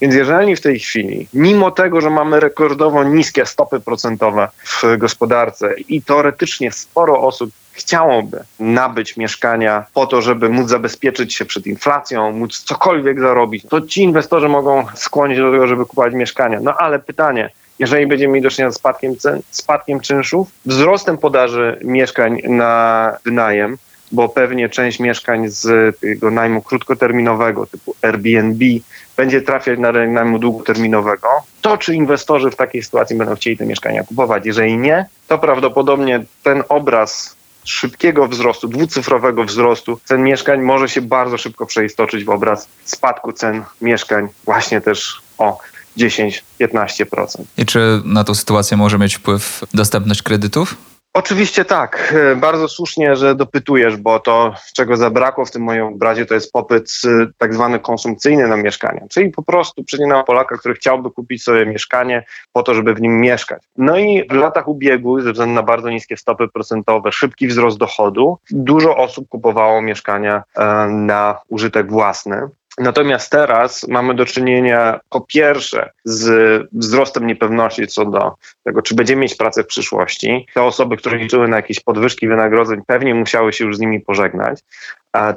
Więc 0.00 0.14
jeżeli 0.14 0.56
w 0.56 0.60
tej 0.60 0.80
chwili, 0.80 1.28
mimo 1.34 1.70
tego, 1.70 2.00
że 2.00 2.10
mamy 2.10 2.40
rekordowo 2.40 3.04
niskie 3.04 3.46
stopy 3.46 3.80
procentowe 3.80 4.48
w 4.64 4.96
gospodarce 4.98 5.74
i 5.88 6.02
teoretycznie 6.02 6.72
sporo 6.72 7.20
osób 7.20 7.50
chciałoby 7.76 8.44
nabyć 8.60 9.16
mieszkania 9.16 9.84
po 9.94 10.06
to, 10.06 10.22
żeby 10.22 10.48
móc 10.48 10.68
zabezpieczyć 10.68 11.34
się 11.34 11.44
przed 11.44 11.66
inflacją, 11.66 12.32
móc 12.32 12.58
cokolwiek 12.58 13.20
zarobić, 13.20 13.64
to 13.68 13.80
ci 13.80 14.02
inwestorzy 14.02 14.48
mogą 14.48 14.86
skłonić 14.94 15.38
do 15.38 15.52
tego, 15.52 15.66
żeby 15.66 15.86
kupować 15.86 16.14
mieszkania. 16.14 16.60
No 16.62 16.74
ale 16.78 16.98
pytanie, 16.98 17.50
jeżeli 17.78 18.06
będziemy 18.06 18.32
mieli 18.34 18.42
do 18.42 18.50
czynienia 18.50 18.72
z 18.72 18.74
spadkiem, 18.74 19.16
cen, 19.16 19.40
spadkiem 19.50 20.00
czynszów, 20.00 20.48
wzrostem 20.66 21.18
podaży 21.18 21.78
mieszkań 21.84 22.40
na 22.44 23.12
wynajem, 23.24 23.76
bo 24.12 24.28
pewnie 24.28 24.68
część 24.68 25.00
mieszkań 25.00 25.48
z 25.48 25.96
tego 26.00 26.30
najmu 26.30 26.62
krótkoterminowego 26.62 27.66
typu 27.66 27.94
Airbnb 28.02 28.64
będzie 29.16 29.42
trafiać 29.42 29.78
na 29.78 29.90
rynek 29.90 30.10
najmu 30.10 30.38
długoterminowego, 30.38 31.28
to 31.60 31.78
czy 31.78 31.94
inwestorzy 31.94 32.50
w 32.50 32.56
takiej 32.56 32.82
sytuacji 32.82 33.16
będą 33.16 33.34
chcieli 33.34 33.56
te 33.56 33.66
mieszkania 33.66 34.04
kupować? 34.04 34.46
Jeżeli 34.46 34.78
nie, 34.78 35.06
to 35.28 35.38
prawdopodobnie 35.38 36.24
ten 36.42 36.62
obraz 36.68 37.35
szybkiego 37.66 38.28
wzrostu, 38.28 38.68
dwucyfrowego 38.68 39.44
wzrostu 39.44 40.00
cen 40.04 40.22
mieszkań 40.22 40.62
może 40.62 40.88
się 40.88 41.02
bardzo 41.02 41.38
szybko 41.38 41.66
przeistoczyć 41.66 42.24
w 42.24 42.30
obraz 42.30 42.68
spadku 42.84 43.32
cen 43.32 43.62
mieszkań 43.80 44.28
właśnie 44.44 44.80
też 44.80 45.20
o 45.38 45.58
10-15%. 45.98 47.42
I 47.58 47.66
czy 47.66 48.02
na 48.04 48.24
tą 48.24 48.34
sytuację 48.34 48.76
może 48.76 48.98
mieć 48.98 49.14
wpływ 49.16 49.64
dostępność 49.74 50.22
kredytów? 50.22 50.76
Oczywiście 51.16 51.64
tak. 51.64 52.14
E, 52.32 52.36
bardzo 52.36 52.68
słusznie, 52.68 53.16
że 53.16 53.34
dopytujesz, 53.34 53.96
bo 53.96 54.20
to, 54.20 54.54
czego 54.74 54.96
zabrakło 54.96 55.44
w 55.44 55.50
tym 55.50 55.62
moim 55.62 55.82
obrazie, 55.82 56.26
to 56.26 56.34
jest 56.34 56.52
popyt 56.52 56.92
e, 57.04 57.26
tak 57.38 57.54
zwany 57.54 57.78
konsumpcyjny 57.78 58.48
na 58.48 58.56
mieszkania, 58.56 59.06
czyli 59.10 59.30
po 59.30 59.42
prostu 59.42 59.84
przeciętnego 59.84 60.24
Polaka, 60.24 60.56
który 60.56 60.74
chciałby 60.74 61.10
kupić 61.10 61.42
sobie 61.42 61.66
mieszkanie 61.66 62.24
po 62.52 62.62
to, 62.62 62.74
żeby 62.74 62.94
w 62.94 63.00
nim 63.00 63.20
mieszkać. 63.20 63.62
No 63.76 63.98
i 63.98 64.28
w 64.30 64.32
latach 64.32 64.68
ubiegłych, 64.68 65.24
ze 65.24 65.32
względu 65.32 65.54
na 65.54 65.62
bardzo 65.62 65.90
niskie 65.90 66.16
stopy 66.16 66.48
procentowe, 66.48 67.12
szybki 67.12 67.46
wzrost 67.46 67.78
dochodu, 67.78 68.38
dużo 68.50 68.96
osób 68.96 69.28
kupowało 69.28 69.82
mieszkania 69.82 70.42
e, 70.54 70.86
na 70.88 71.38
użytek 71.48 71.90
własny. 71.90 72.48
Natomiast 72.78 73.30
teraz 73.30 73.88
mamy 73.88 74.14
do 74.14 74.24
czynienia 74.24 75.00
po 75.10 75.20
pierwsze 75.20 75.90
z 76.04 76.62
wzrostem 76.72 77.26
niepewności 77.26 77.86
co 77.86 78.04
do 78.04 78.34
tego, 78.64 78.82
czy 78.82 78.94
będziemy 78.94 79.22
mieć 79.22 79.34
pracę 79.34 79.62
w 79.62 79.66
przyszłości. 79.66 80.46
Te 80.54 80.62
osoby, 80.62 80.96
które 80.96 81.18
liczyły 81.18 81.48
na 81.48 81.56
jakieś 81.56 81.80
podwyżki 81.80 82.28
wynagrodzeń, 82.28 82.80
pewnie 82.86 83.14
musiały 83.14 83.52
się 83.52 83.64
już 83.64 83.76
z 83.76 83.80
nimi 83.80 84.00
pożegnać. 84.00 84.60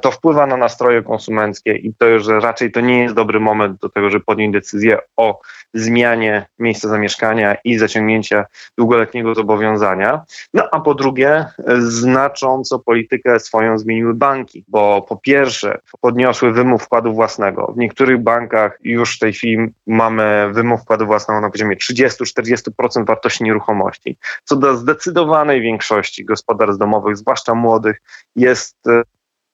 To 0.02 0.10
wpływa 0.10 0.46
na 0.46 0.56
nastroje 0.56 1.02
konsumenckie 1.02 1.76
i 1.76 1.94
to, 1.94 2.18
że 2.18 2.40
raczej 2.40 2.72
to 2.72 2.80
nie 2.80 3.02
jest 3.02 3.14
dobry 3.14 3.40
moment 3.40 3.80
do 3.80 3.88
tego, 3.88 4.10
żeby 4.10 4.24
podjąć 4.24 4.52
decyzję 4.52 4.98
o 5.16 5.40
zmianie 5.74 6.46
miejsca 6.58 6.88
zamieszkania 6.88 7.56
i 7.64 7.78
zaciągnięcia 7.78 8.44
długoletniego 8.78 9.34
zobowiązania. 9.34 10.22
No 10.54 10.68
a 10.72 10.80
po 10.80 10.94
drugie, 10.94 11.46
znacząco 11.78 12.78
politykę 12.78 13.40
swoją 13.40 13.78
zmieniły 13.78 14.14
banki, 14.14 14.64
bo 14.68 15.02
po 15.08 15.16
pierwsze 15.16 15.78
podniosły 16.00 16.52
wymóg 16.52 16.82
wkładu 16.82 17.12
własnego. 17.12 17.72
W 17.76 17.76
niektórych 17.76 18.18
bankach 18.18 18.78
już 18.80 19.16
w 19.16 19.18
tej 19.18 19.32
chwili 19.32 19.72
mamy 19.86 20.50
wymóg 20.52 20.80
wkładu 20.80 21.06
własnego 21.06 21.40
na 21.40 21.50
poziomie 21.50 21.76
30-40% 21.76 23.06
wartości 23.06 23.44
nieruchomości, 23.44 24.18
co 24.44 24.56
do 24.56 24.76
zdecydowanej 24.76 25.60
większości 25.60 26.24
gospodarstw 26.24 26.78
domowych, 26.78 27.16
zwłaszcza 27.16 27.54
młodych, 27.54 28.02
jest 28.36 28.76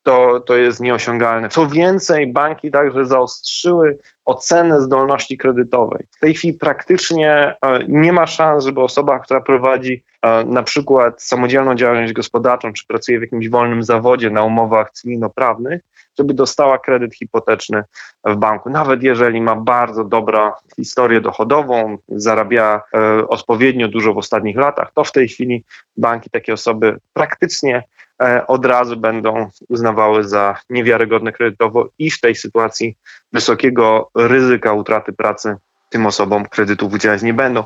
to, 0.07 0.41
to 0.41 0.57
jest 0.57 0.81
nieosiągalne. 0.81 1.49
Co 1.49 1.67
więcej, 1.67 2.33
banki 2.33 2.71
także 2.71 3.07
zaostrzyły 3.07 3.99
ocenę 4.25 4.81
zdolności 4.81 5.39
kredytowej. 5.39 6.07
W 6.17 6.21
tej 6.21 6.35
chwili 6.35 6.55
praktycznie 6.55 7.57
e, 7.63 7.79
nie 7.89 8.13
ma 8.13 8.27
szans, 8.27 8.65
żeby 8.65 8.81
osoba, 8.81 9.19
która 9.19 9.41
prowadzi 9.41 10.05
e, 10.23 10.45
na 10.45 10.63
przykład 10.63 11.23
samodzielną 11.23 11.75
działalność 11.75 12.13
gospodarczą, 12.13 12.73
czy 12.73 12.87
pracuje 12.87 13.19
w 13.19 13.23
jakimś 13.23 13.49
wolnym 13.49 13.83
zawodzie 13.83 14.31
na 14.31 14.43
umowach 14.43 14.91
cywilnoprawnych, 14.91 15.83
żeby 16.19 16.35
dostała 16.35 16.79
kredyt 16.79 17.15
hipoteczny 17.15 17.85
w 18.25 18.37
banku. 18.37 18.71
Nawet 18.71 19.03
jeżeli 19.03 19.41
ma 19.41 19.57
bardzo 19.57 20.05
dobrą 20.05 20.53
historię 20.77 21.21
dochodową, 21.21 21.99
zarabia 22.09 22.83
e, 22.95 23.29
odpowiednio 23.29 23.89
dużo 23.89 24.15
w 24.15 24.19
ostatnich 24.19 24.57
latach, 24.57 24.93
to 24.95 25.05
w 25.05 25.13
tej 25.13 25.29
chwili 25.29 25.65
banki 25.97 26.31
takie 26.31 26.53
osoby 26.53 26.99
praktycznie 27.13 27.83
E, 28.23 28.47
od 28.47 28.65
razu 28.65 28.97
będą 28.97 29.49
uznawały 29.69 30.29
za 30.29 30.57
niewiarygodne 30.71 31.33
kredytowo 31.33 31.89
i 31.99 32.11
w 32.11 32.21
tej 32.21 32.35
sytuacji 32.35 32.97
wysokiego 33.33 34.11
ryzyka 34.15 34.73
utraty 34.73 35.13
pracy 35.13 35.57
tym 35.91 36.07
osobom 36.07 36.47
kredytów 36.47 36.93
udzielać 36.93 37.23
nie 37.23 37.35
będą. 37.35 37.65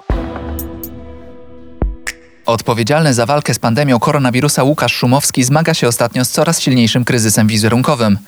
Odpowiedzialny 2.46 3.14
za 3.14 3.26
walkę 3.26 3.54
z 3.54 3.58
pandemią 3.58 3.98
koronawirusa 3.98 4.62
Łukasz 4.62 4.94
Szumowski 4.94 5.44
zmaga 5.44 5.74
się 5.74 5.88
ostatnio 5.88 6.24
z 6.24 6.30
coraz 6.30 6.60
silniejszym 6.60 7.04
kryzysem 7.04 7.46
wizerunkowym. 7.46 8.18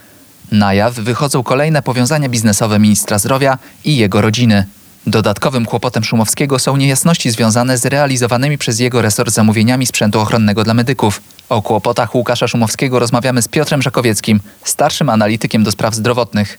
Na 0.53 0.75
jaw 0.75 0.95
wychodzą 0.95 1.43
kolejne 1.43 1.83
powiązania 1.83 2.29
biznesowe 2.29 2.79
ministra 2.79 3.19
zdrowia 3.19 3.59
i 3.85 3.97
jego 3.97 4.21
rodziny. 4.21 4.67
Dodatkowym 5.07 5.65
kłopotem 5.65 6.05
Szumowskiego 6.05 6.59
są 6.59 6.77
niejasności 6.77 7.31
związane 7.31 7.79
z 7.79 7.87
realizowanymi 7.87 8.59
przez 8.59 8.81
jego 8.81 9.03
resort 9.03 9.31
zamówieniami 9.31 9.87
sprzętu 9.87 10.21
ochronnego 10.21 10.65
dla 10.65 10.75
medyków. 10.75 11.23
O 11.49 11.63
kłopotach 11.63 12.15
Łukasza 12.15 12.49
Szumowskiego 12.49 12.99
rozmawiamy 12.99 13.43
z 13.43 13.49
Piotrem 13.49 13.83
Żakowieckim, 13.83 14.41
starszym 14.65 15.09
analitykiem 15.09 15.65
do 15.65 15.71
spraw 15.71 15.95
zdrowotnych. 15.95 16.59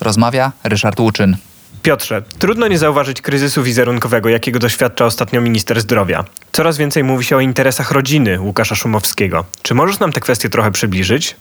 Rozmawia 0.00 0.52
Ryszard 0.64 1.00
Łuczyn. 1.00 1.36
Piotrze, 1.82 2.22
trudno 2.38 2.68
nie 2.68 2.78
zauważyć 2.78 3.20
kryzysu 3.20 3.62
wizerunkowego, 3.62 4.28
jakiego 4.28 4.58
doświadcza 4.58 5.04
ostatnio 5.04 5.40
minister 5.40 5.80
zdrowia. 5.80 6.24
Coraz 6.52 6.76
więcej 6.76 7.04
mówi 7.04 7.24
się 7.24 7.36
o 7.36 7.40
interesach 7.40 7.90
rodziny 7.90 8.40
Łukasza 8.40 8.74
Szumowskiego. 8.74 9.44
Czy 9.62 9.74
możesz 9.74 9.98
nam 9.98 10.12
tę 10.12 10.20
kwestię 10.20 10.48
trochę 10.48 10.70
przybliżyć? 10.70 11.36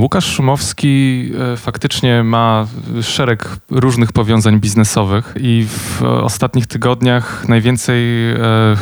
Łukasz 0.00 0.26
Szumowski 0.26 1.30
e, 1.52 1.56
faktycznie 1.56 2.22
ma 2.24 2.66
szereg 3.02 3.56
różnych 3.70 4.12
powiązań 4.12 4.60
biznesowych 4.60 5.34
i 5.40 5.66
w 5.68 6.02
ostatnich 6.02 6.66
tygodniach 6.66 7.48
najwięcej 7.48 8.30
e, 8.32 8.36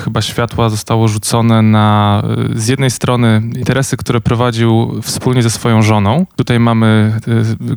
chyba 0.05 0.23
światła 0.23 0.69
zostało 0.69 1.09
rzucone 1.09 1.63
na 1.63 2.23
e, 2.55 2.59
z 2.59 2.69
jednej 2.69 2.91
strony 2.91 3.43
interesy, 3.57 3.97
które 3.97 4.21
prowadził 4.21 5.01
wspólnie 5.03 5.43
ze 5.43 5.51
swoją 5.51 5.83
żoną. 5.83 6.27
Tutaj 6.37 6.61
mamy 6.61 7.21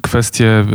kwestie 0.02 0.66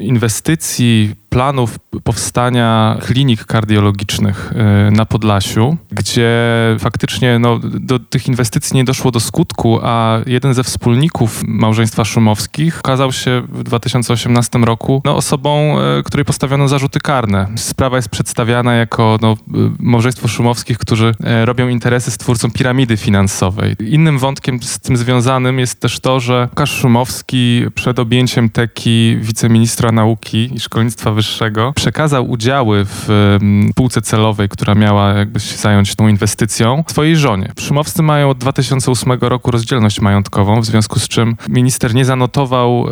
inwestycji, 0.00 1.21
planów 1.32 1.78
powstania 2.04 2.98
klinik 3.00 3.44
kardiologicznych 3.44 4.52
y, 4.88 4.90
na 4.90 5.06
Podlasiu, 5.06 5.76
gdzie 5.90 6.30
faktycznie 6.78 7.38
no, 7.38 7.58
do 7.62 7.98
tych 7.98 8.28
inwestycji 8.28 8.76
nie 8.76 8.84
doszło 8.84 9.10
do 9.10 9.20
skutku, 9.20 9.78
a 9.82 10.18
jeden 10.26 10.54
ze 10.54 10.64
wspólników 10.64 11.42
małżeństwa 11.46 12.04
Szumowskich 12.04 12.78
okazał 12.78 13.12
się 13.12 13.42
w 13.48 13.62
2018 13.62 14.58
roku 14.58 15.02
no, 15.04 15.16
osobą, 15.16 15.76
y, 15.98 16.02
której 16.02 16.24
postawiono 16.24 16.68
zarzuty 16.68 17.00
karne. 17.00 17.46
Sprawa 17.56 17.96
jest 17.96 18.08
przedstawiana 18.08 18.74
jako 18.74 19.18
no, 19.22 19.32
y, 19.32 19.36
małżeństwo 19.78 20.28
Szumowskich, 20.28 20.78
którzy 20.78 21.14
robią 21.44 21.68
interesy 21.68 22.10
z 22.10 22.18
twórcą 22.18 22.50
piramidy 22.50 22.96
finansowej. 22.96 23.76
Innym 23.80 24.18
wątkiem 24.18 24.62
z 24.62 24.78
tym 24.78 24.96
związanym 24.96 25.58
jest 25.58 25.80
też 25.80 26.00
to, 26.00 26.20
że 26.20 26.48
Łukasz 26.50 26.80
Szumowski 26.80 27.64
przed 27.74 27.98
objęciem 27.98 28.50
teki 28.50 29.16
wiceministra 29.20 29.92
nauki 29.92 30.54
i 30.54 30.60
szkolnictwa 30.60 31.10
wyższego 31.10 31.21
Wyższego 31.22 31.72
przekazał 31.76 32.30
udziały 32.30 32.84
w 32.84 33.38
spółce 33.70 34.02
celowej, 34.02 34.48
która 34.48 34.74
miała 34.74 35.12
jakby 35.12 35.40
się 35.40 35.56
zająć 35.56 35.94
tą 35.94 36.08
inwestycją, 36.08 36.84
swojej 36.86 37.16
żonie. 37.16 37.52
Szumowscy 37.60 38.02
mają 38.02 38.30
od 38.30 38.38
2008 38.38 39.12
roku 39.20 39.50
rozdzielność 39.50 40.00
majątkową, 40.00 40.60
w 40.60 40.64
związku 40.64 41.00
z 41.00 41.08
czym 41.08 41.36
minister 41.48 41.94
nie 41.94 42.04
zanotował 42.04 42.86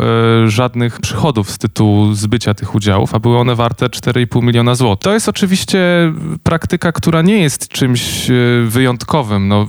e, 0.44 0.50
żadnych 0.50 1.00
przychodów 1.00 1.50
z 1.50 1.58
tytułu 1.58 2.14
zbycia 2.14 2.54
tych 2.54 2.74
udziałów, 2.74 3.14
a 3.14 3.18
były 3.18 3.38
one 3.38 3.54
warte 3.54 3.86
4,5 3.86 4.42
miliona 4.42 4.74
złotych. 4.74 5.04
To 5.04 5.12
jest 5.12 5.28
oczywiście 5.28 5.78
praktyka, 6.42 6.92
która 6.92 7.22
nie 7.22 7.38
jest 7.38 7.68
czymś 7.68 8.30
e, 8.30 8.34
wyjątkowym. 8.66 9.48
No, 9.48 9.66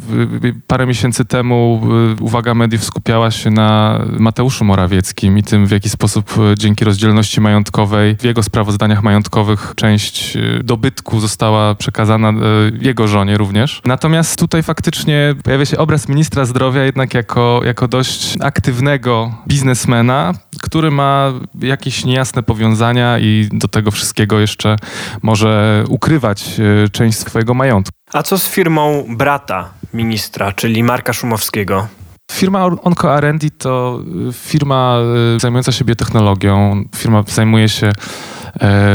parę 0.68 0.86
miesięcy 0.86 1.26
temu 1.26 1.82
e, 2.20 2.24
uwaga 2.24 2.54
mediów 2.54 2.84
skupiała 2.84 3.32
się 3.32 3.52
na 3.52 4.02
Mateuszu 4.20 4.66
Morawieckim 4.66 5.38
i 5.38 5.44
tym, 5.44 5.66
w 5.66 5.72
jaki 5.72 5.90
sposób 5.90 6.34
dzięki 6.58 6.86
rozdzielności 6.86 7.42
majątkowej 7.42 8.16
w 8.16 8.24
jego 8.24 8.44
sprawozdaniach 8.52 9.04
majątkowych 9.04 9.74
część 9.76 10.36
y, 10.36 10.62
dobytku 10.64 11.20
została 11.20 11.76
przekazana 11.76 12.30
y, 12.30 12.34
jego 12.82 13.08
żonie 13.08 13.38
również. 13.38 13.82
Natomiast 13.86 14.40
tutaj 14.40 14.64
faktycznie 14.64 15.36
pojawia 15.44 15.66
się 15.66 15.78
obraz 15.78 16.10
ministra 16.10 16.46
zdrowia 16.46 16.84
jednak 16.84 17.14
jako, 17.14 17.62
jako 17.66 17.88
dość 17.88 18.38
aktywnego 18.42 19.36
biznesmena, 19.48 20.34
który 20.62 20.92
ma 20.92 21.34
jakieś 21.62 22.06
niejasne 22.06 22.44
powiązania 22.44 23.20
i 23.20 23.50
do 23.52 23.68
tego 23.68 23.92
wszystkiego 23.92 24.40
jeszcze 24.40 24.76
może 25.22 25.84
ukrywać 25.88 26.60
y, 26.60 26.90
część 26.90 27.18
swojego 27.18 27.54
majątku. 27.54 27.92
A 28.14 28.24
co 28.24 28.38
z 28.38 28.48
firmą 28.48 29.06
brata 29.10 29.70
ministra, 29.94 30.52
czyli 30.52 30.84
Marka 30.84 31.14
Szumowskiego? 31.14 31.88
Firma 32.32 32.66
Onco 32.66 33.18
R&D 33.18 33.50
to 33.58 34.00
firma 34.34 34.98
zajmująca 35.38 35.72
się 35.72 35.86
biotechnologią. 35.86 36.84
Firma 36.96 37.24
zajmuje 37.28 37.70
się 37.70 37.88
e, 37.88 37.92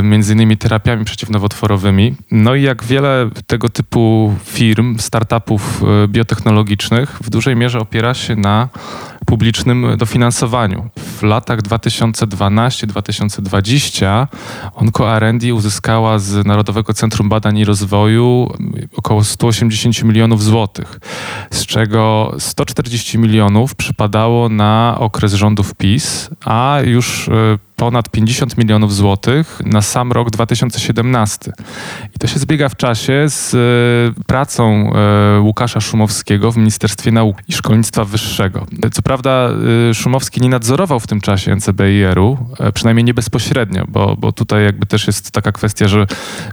między 0.02 0.32
innymi 0.32 0.56
terapiami 0.56 1.04
przeciwnowotworowymi. 1.04 2.14
No 2.30 2.54
i 2.54 2.62
jak 2.62 2.84
wiele 2.84 3.30
tego 3.46 3.68
typu 3.68 4.34
firm, 4.44 4.98
startupów 4.98 5.82
e, 5.82 6.08
biotechnologicznych 6.08 7.18
w 7.22 7.30
dużej 7.30 7.56
mierze 7.56 7.78
opiera 7.78 8.14
się 8.14 8.36
na 8.36 8.68
publicznym 9.26 9.86
dofinansowaniu. 9.96 10.88
W 10.96 11.22
latach 11.22 11.62
2012-2020 11.62 14.26
Onco 14.74 15.16
R&D 15.16 15.54
uzyskała 15.54 16.18
z 16.18 16.46
Narodowego 16.46 16.94
Centrum 16.94 17.28
Badań 17.28 17.58
i 17.58 17.64
Rozwoju 17.64 18.54
około 18.96 19.24
180 19.24 20.02
milionów 20.02 20.44
złotych, 20.44 21.00
z 21.50 21.66
czego 21.66 22.34
140 22.38 23.18
milionów 23.18 23.74
przypadało 23.74 24.48
na 24.48 24.96
okres 24.98 25.34
rządów 25.34 25.74
PiS, 25.74 26.30
a 26.44 26.78
już 26.84 27.28
e, 27.28 27.32
ponad 27.76 28.10
50 28.10 28.58
milionów 28.58 28.94
złotych 28.94 29.60
na 29.64 29.82
sam 29.82 30.12
rok 30.12 30.30
2017. 30.30 31.52
I 32.16 32.18
to 32.18 32.26
się 32.26 32.38
zbiega 32.38 32.68
w 32.68 32.76
czasie 32.76 33.24
z 33.28 33.54
e, 33.54 34.24
pracą 34.26 34.92
e, 34.94 35.40
Łukasza 35.40 35.80
Szumowskiego 35.80 36.52
w 36.52 36.56
Ministerstwie 36.56 37.12
Nauki 37.12 37.44
i 37.48 37.52
Szkolnictwa 37.52 38.04
Wyższego. 38.04 38.66
Co 38.92 39.02
prawda 39.02 39.15
e, 39.24 39.94
Szumowski 39.94 40.40
nie 40.40 40.48
nadzorował 40.48 41.00
w 41.00 41.06
tym 41.06 41.20
czasie 41.20 41.56
NCBIR-u, 41.56 42.38
przynajmniej 42.74 43.04
nie 43.04 43.14
bezpośrednio, 43.14 43.84
bo, 43.88 44.16
bo 44.18 44.32
tutaj 44.32 44.64
jakby 44.64 44.86
też 44.86 45.06
jest 45.06 45.30
taka 45.30 45.52
kwestia, 45.52 45.88
że 45.88 46.06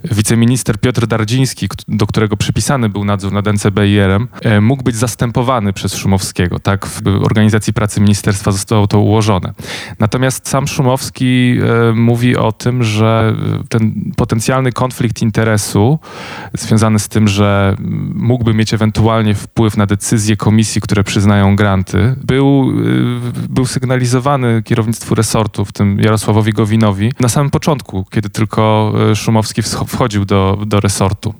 wiceminister 0.03 0.79
Piotr 0.79 1.07
Dardziński, 1.07 1.67
do 1.87 2.07
którego 2.07 2.37
przypisany 2.37 2.89
był 2.89 3.05
nadzór 3.05 3.31
nad 3.33 3.45
NCBIR-em, 3.45 4.27
mógł 4.61 4.83
być 4.83 4.95
zastępowany 4.95 5.73
przez 5.73 5.95
Szumowskiego. 5.95 6.59
Tak 6.59 6.85
w 6.85 7.01
organizacji 7.23 7.73
pracy 7.73 8.01
ministerstwa 8.01 8.51
zostało 8.51 8.87
to 8.87 8.99
ułożone. 8.99 9.53
Natomiast 9.99 10.47
sam 10.47 10.67
Szumowski 10.67 11.57
e, 11.89 11.93
mówi 11.93 12.37
o 12.37 12.51
tym, 12.51 12.83
że 12.83 13.35
ten 13.69 14.11
potencjalny 14.15 14.71
konflikt 14.71 15.21
interesu 15.21 15.99
związany 16.53 16.99
z 16.99 17.07
tym, 17.07 17.27
że 17.27 17.75
mógłby 18.15 18.53
mieć 18.53 18.73
ewentualnie 18.73 19.35
wpływ 19.35 19.77
na 19.77 19.85
decyzje 19.85 20.37
komisji, 20.37 20.81
które 20.81 21.03
przyznają 21.03 21.55
granty, 21.55 22.15
był, 22.23 22.52
e, 22.61 23.47
był 23.49 23.65
sygnalizowany 23.65 24.63
kierownictwu 24.63 25.15
resortu, 25.15 25.65
w 25.65 25.71
tym 25.71 25.99
Jarosławowi 25.99 26.53
Gowinowi, 26.53 27.11
na 27.19 27.29
samym 27.29 27.51
początku, 27.51 28.05
kiedy 28.11 28.29
tylko 28.29 28.93
e, 29.11 29.15
Szumowski 29.15 29.61
wchodził 29.87 30.25
do, 30.25 30.57
do 30.65 30.79
resortu. 30.79 31.33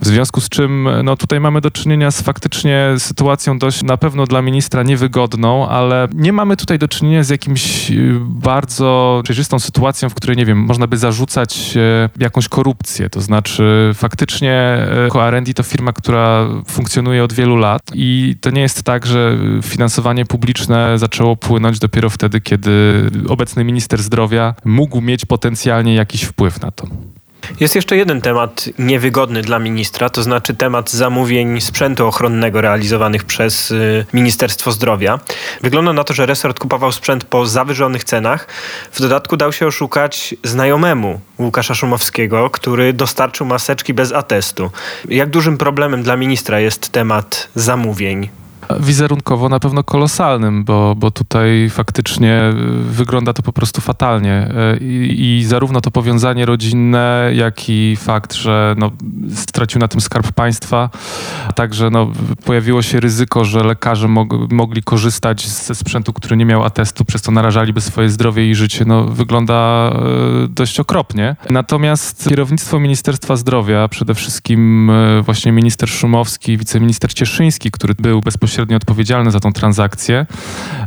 W 0.00 0.06
związku 0.06 0.40
z 0.40 0.48
czym 0.48 0.88
no, 1.04 1.16
tutaj 1.16 1.40
mamy 1.40 1.60
do 1.60 1.70
czynienia 1.70 2.10
z 2.10 2.22
faktycznie 2.22 2.86
sytuacją 2.98 3.58
dość 3.58 3.82
na 3.82 3.96
pewno 3.96 4.26
dla 4.26 4.42
ministra 4.42 4.82
niewygodną, 4.82 5.68
ale 5.68 6.08
nie 6.14 6.32
mamy 6.32 6.56
tutaj 6.56 6.78
do 6.78 6.88
czynienia 6.88 7.24
z 7.24 7.28
jakimś 7.28 7.92
bardzo 8.20 9.20
przejrzystą 9.24 9.58
sytuacją, 9.58 10.08
w 10.08 10.14
której, 10.14 10.36
nie 10.36 10.46
wiem, 10.46 10.58
można 10.58 10.86
by 10.86 10.98
zarzucać 10.98 11.76
e, 11.76 12.08
jakąś 12.18 12.48
korupcję. 12.48 13.10
To 13.10 13.20
znaczy, 13.20 13.92
faktycznie 13.94 14.52
e, 15.14 15.26
R&D 15.26 15.54
to 15.54 15.62
firma, 15.62 15.92
która 15.92 16.46
funkcjonuje 16.66 17.24
od 17.24 17.32
wielu 17.32 17.56
lat 17.56 17.82
i 17.94 18.36
to 18.40 18.50
nie 18.50 18.60
jest 18.60 18.82
tak, 18.82 19.06
że 19.06 19.38
finansowanie 19.62 20.24
publiczne 20.24 20.49
zaczęło 20.96 21.36
płynąć 21.36 21.78
dopiero 21.78 22.10
wtedy, 22.10 22.40
kiedy 22.40 23.04
obecny 23.28 23.64
minister 23.64 24.02
zdrowia 24.02 24.54
mógł 24.64 25.00
mieć 25.00 25.26
potencjalnie 25.26 25.94
jakiś 25.94 26.22
wpływ 26.22 26.60
na 26.60 26.70
to. 26.70 26.86
Jest 27.60 27.74
jeszcze 27.74 27.96
jeden 27.96 28.20
temat 28.20 28.68
niewygodny 28.78 29.42
dla 29.42 29.58
ministra, 29.58 30.10
to 30.10 30.22
znaczy 30.22 30.54
temat 30.54 30.90
zamówień 30.90 31.60
sprzętu 31.60 32.06
ochronnego 32.06 32.60
realizowanych 32.60 33.24
przez 33.24 33.70
y, 33.70 34.06
Ministerstwo 34.12 34.72
Zdrowia. 34.72 35.20
Wygląda 35.62 35.92
na 35.92 36.04
to, 36.04 36.14
że 36.14 36.26
resort 36.26 36.58
kupował 36.58 36.92
sprzęt 36.92 37.24
po 37.24 37.46
zawyżonych 37.46 38.04
cenach. 38.04 38.46
W 38.92 39.00
dodatku 39.00 39.36
dał 39.36 39.52
się 39.52 39.66
oszukać 39.66 40.34
znajomemu 40.44 41.20
Łukasza 41.38 41.74
Szumowskiego, 41.74 42.50
który 42.50 42.92
dostarczył 42.92 43.46
maseczki 43.46 43.94
bez 43.94 44.12
atestu. 44.12 44.70
Jak 45.08 45.30
dużym 45.30 45.58
problemem 45.58 46.02
dla 46.02 46.16
ministra 46.16 46.60
jest 46.60 46.88
temat 46.88 47.48
zamówień 47.54 48.39
wizerunkowo 48.80 49.48
na 49.48 49.60
pewno 49.60 49.84
kolosalnym, 49.84 50.64
bo, 50.64 50.94
bo 50.94 51.10
tutaj 51.10 51.70
faktycznie 51.70 52.42
wygląda 52.82 53.32
to 53.32 53.42
po 53.42 53.52
prostu 53.52 53.80
fatalnie. 53.80 54.32
E, 54.32 54.76
I, 54.76 55.38
I, 55.38 55.44
zarówno 55.44 55.80
to 55.80 55.90
powiązanie 55.90 56.46
rodzinne, 56.46 57.30
jak 57.34 57.68
i 57.68 57.96
fakt, 57.96 58.34
że 58.34 58.74
no, 58.78 58.90
stracił 59.34 59.80
na 59.80 59.88
tym 59.88 60.00
skarb 60.00 60.32
państwa, 60.32 60.90
a 61.48 61.52
także 61.52 61.90
no, 61.90 62.12
pojawiło 62.44 62.82
się 62.82 63.00
ryzyko, 63.00 63.44
że 63.44 63.64
lekarze 63.64 64.08
mog 64.08 64.52
mogli 64.52 64.82
korzystać 64.82 65.48
ze 65.48 65.74
sprzętu, 65.74 66.12
który 66.12 66.36
nie 66.36 66.46
miał 66.46 66.64
atestu, 66.64 67.04
przez 67.04 67.22
to 67.22 67.32
narażaliby 67.32 67.80
swoje 67.80 68.10
zdrowie 68.10 68.50
i 68.50 68.54
życie, 68.54 68.84
no, 68.84 69.04
wygląda 69.04 69.90
e, 70.44 70.48
dość 70.48 70.80
okropnie. 70.80 71.36
Natomiast 71.50 72.28
kierownictwo 72.28 72.80
Ministerstwa 72.80 73.36
Zdrowia, 73.36 73.88
przede 73.88 74.14
wszystkim 74.14 74.90
właśnie 75.22 75.52
minister 75.52 75.88
Szumowski, 75.88 76.58
wiceminister 76.58 77.14
Cieszyński, 77.14 77.70
który 77.70 77.94
był 77.94 78.20
bezpośrednio 78.20 78.59
bezpośrednio 78.60 78.76
odpowiedzialne 78.76 79.30
za 79.30 79.40
tą 79.40 79.52
transakcję, 79.52 80.26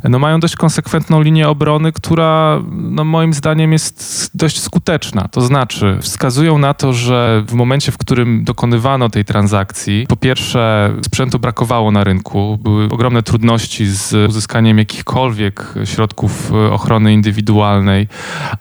no 0.03 0.19
mają 0.19 0.39
dość 0.39 0.55
konsekwentną 0.55 1.21
linię 1.21 1.49
obrony, 1.49 1.91
która 1.91 2.61
no 2.71 3.03
moim 3.03 3.33
zdaniem 3.33 3.71
jest 3.71 4.29
dość 4.33 4.61
skuteczna. 4.61 5.27
To 5.27 5.41
znaczy 5.41 5.97
wskazują 6.01 6.57
na 6.57 6.73
to, 6.73 6.93
że 6.93 7.43
w 7.47 7.53
momencie, 7.53 7.91
w 7.91 7.97
którym 7.97 8.43
dokonywano 8.43 9.09
tej 9.09 9.25
transakcji, 9.25 10.05
po 10.07 10.15
pierwsze 10.15 10.91
sprzętu 11.05 11.39
brakowało 11.39 11.91
na 11.91 12.03
rynku, 12.03 12.59
były 12.63 12.85
ogromne 12.85 13.23
trudności 13.23 13.85
z 13.85 14.29
uzyskaniem 14.29 14.77
jakichkolwiek 14.77 15.73
środków 15.85 16.51
ochrony 16.71 17.13
indywidualnej, 17.13 18.07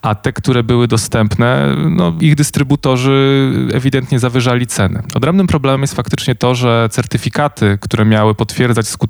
a 0.02 0.14
te, 0.14 0.32
które 0.32 0.62
były 0.62 0.88
dostępne, 0.88 1.76
no 1.90 2.12
ich 2.20 2.34
dystrybutorzy 2.34 3.50
ewidentnie 3.72 4.18
zawyżali 4.18 4.66
ceny. 4.66 5.02
Odrębnym 5.14 5.46
problemem 5.46 5.80
jest 5.80 5.94
faktycznie 5.94 6.34
to, 6.34 6.54
że 6.54 6.88
certyfikaty, 6.90 7.78
które 7.80 8.04
miały 8.04 8.34
potwierdzać 8.34 8.88
skuteczność 8.88 9.01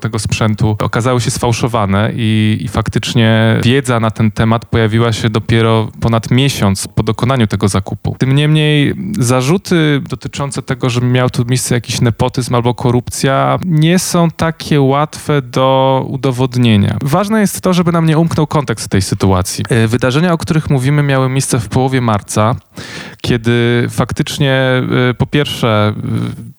tego 0.00 0.18
sprzętu 0.18 0.76
okazały 0.82 1.20
się 1.20 1.30
sfałszowane 1.30 2.12
i, 2.14 2.58
i 2.60 2.68
faktycznie 2.68 3.60
wiedza 3.64 4.00
na 4.00 4.10
ten 4.10 4.30
temat 4.30 4.66
pojawiła 4.66 5.12
się 5.12 5.30
dopiero 5.30 5.88
ponad 6.00 6.30
miesiąc 6.30 6.88
po 6.88 7.02
dokonaniu 7.02 7.46
tego 7.46 7.68
zakupu. 7.68 8.16
Tym 8.18 8.34
niemniej 8.34 8.94
zarzuty 9.18 10.00
dotyczące 10.08 10.62
tego, 10.62 10.90
że 10.90 11.00
miał 11.00 11.30
tu 11.30 11.44
miejsce 11.44 11.74
jakiś 11.74 12.00
nepotyzm 12.00 12.54
albo 12.54 12.74
korupcja, 12.74 13.58
nie 13.64 13.98
są 13.98 14.30
takie 14.30 14.80
łatwe 14.80 15.42
do 15.42 16.04
udowodnienia. 16.08 16.96
Ważne 17.02 17.40
jest 17.40 17.60
to, 17.60 17.72
żeby 17.72 17.92
nam 17.92 18.06
nie 18.06 18.18
umknął 18.18 18.46
kontekst 18.46 18.88
tej 18.88 19.02
sytuacji. 19.02 19.64
E, 19.68 19.86
wydarzenia, 19.86 20.32
o 20.32 20.38
których 20.38 20.70
mówimy, 20.70 21.02
miały 21.02 21.28
miejsce 21.28 21.60
w 21.60 21.68
połowie 21.68 22.00
marca, 22.00 22.56
kiedy 23.22 23.86
faktycznie 23.90 24.52
e, 25.10 25.14
po 25.14 25.26
pierwsze 25.26 25.94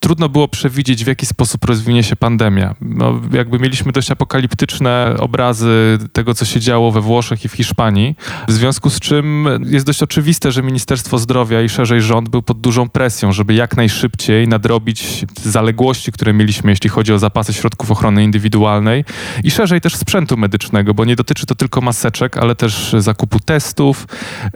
trudno 0.09 0.29
było 0.29 0.47
przewidzieć, 0.47 1.03
w 1.03 1.07
jaki 1.07 1.25
sposób 1.25 1.65
rozwinie 1.65 2.03
się 2.03 2.15
pandemia 2.15 2.75
no, 2.81 3.21
jakby 3.33 3.59
mieliśmy 3.59 3.91
dość 3.91 4.11
apokaliptyczne 4.11 5.15
obrazy 5.19 5.97
tego, 6.13 6.33
co 6.33 6.45
się 6.45 6.59
działo 6.59 6.91
we 6.91 7.01
Włoszech 7.01 7.45
i 7.45 7.49
w 7.49 7.51
Hiszpanii, 7.51 8.15
w 8.47 8.51
związku 8.51 8.89
z 8.89 8.99
czym 8.99 9.47
jest 9.65 9.85
dość 9.85 10.03
oczywiste, 10.03 10.51
że 10.51 10.63
Ministerstwo 10.63 11.17
Zdrowia 11.17 11.61
i 11.61 11.69
szerzej 11.69 12.01
rząd 12.01 12.29
był 12.29 12.41
pod 12.41 12.61
dużą 12.61 12.89
presją, 12.89 13.31
żeby 13.31 13.53
jak 13.53 13.77
najszybciej 13.77 14.47
nadrobić 14.47 15.25
zaległości, 15.43 16.11
które 16.11 16.33
mieliśmy, 16.33 16.71
jeśli 16.71 16.89
chodzi 16.89 17.13
o 17.13 17.19
zapasy 17.19 17.53
środków 17.53 17.91
ochrony 17.91 18.23
indywidualnej 18.23 19.05
i 19.43 19.51
szerzej 19.51 19.81
też 19.81 19.95
sprzętu 19.95 20.37
medycznego, 20.37 20.93
bo 20.93 21.05
nie 21.05 21.15
dotyczy 21.15 21.45
to 21.45 21.55
tylko 21.55 21.81
maseczek, 21.81 22.37
ale 22.37 22.55
też 22.55 22.95
zakupu 22.97 23.39
testów 23.39 24.07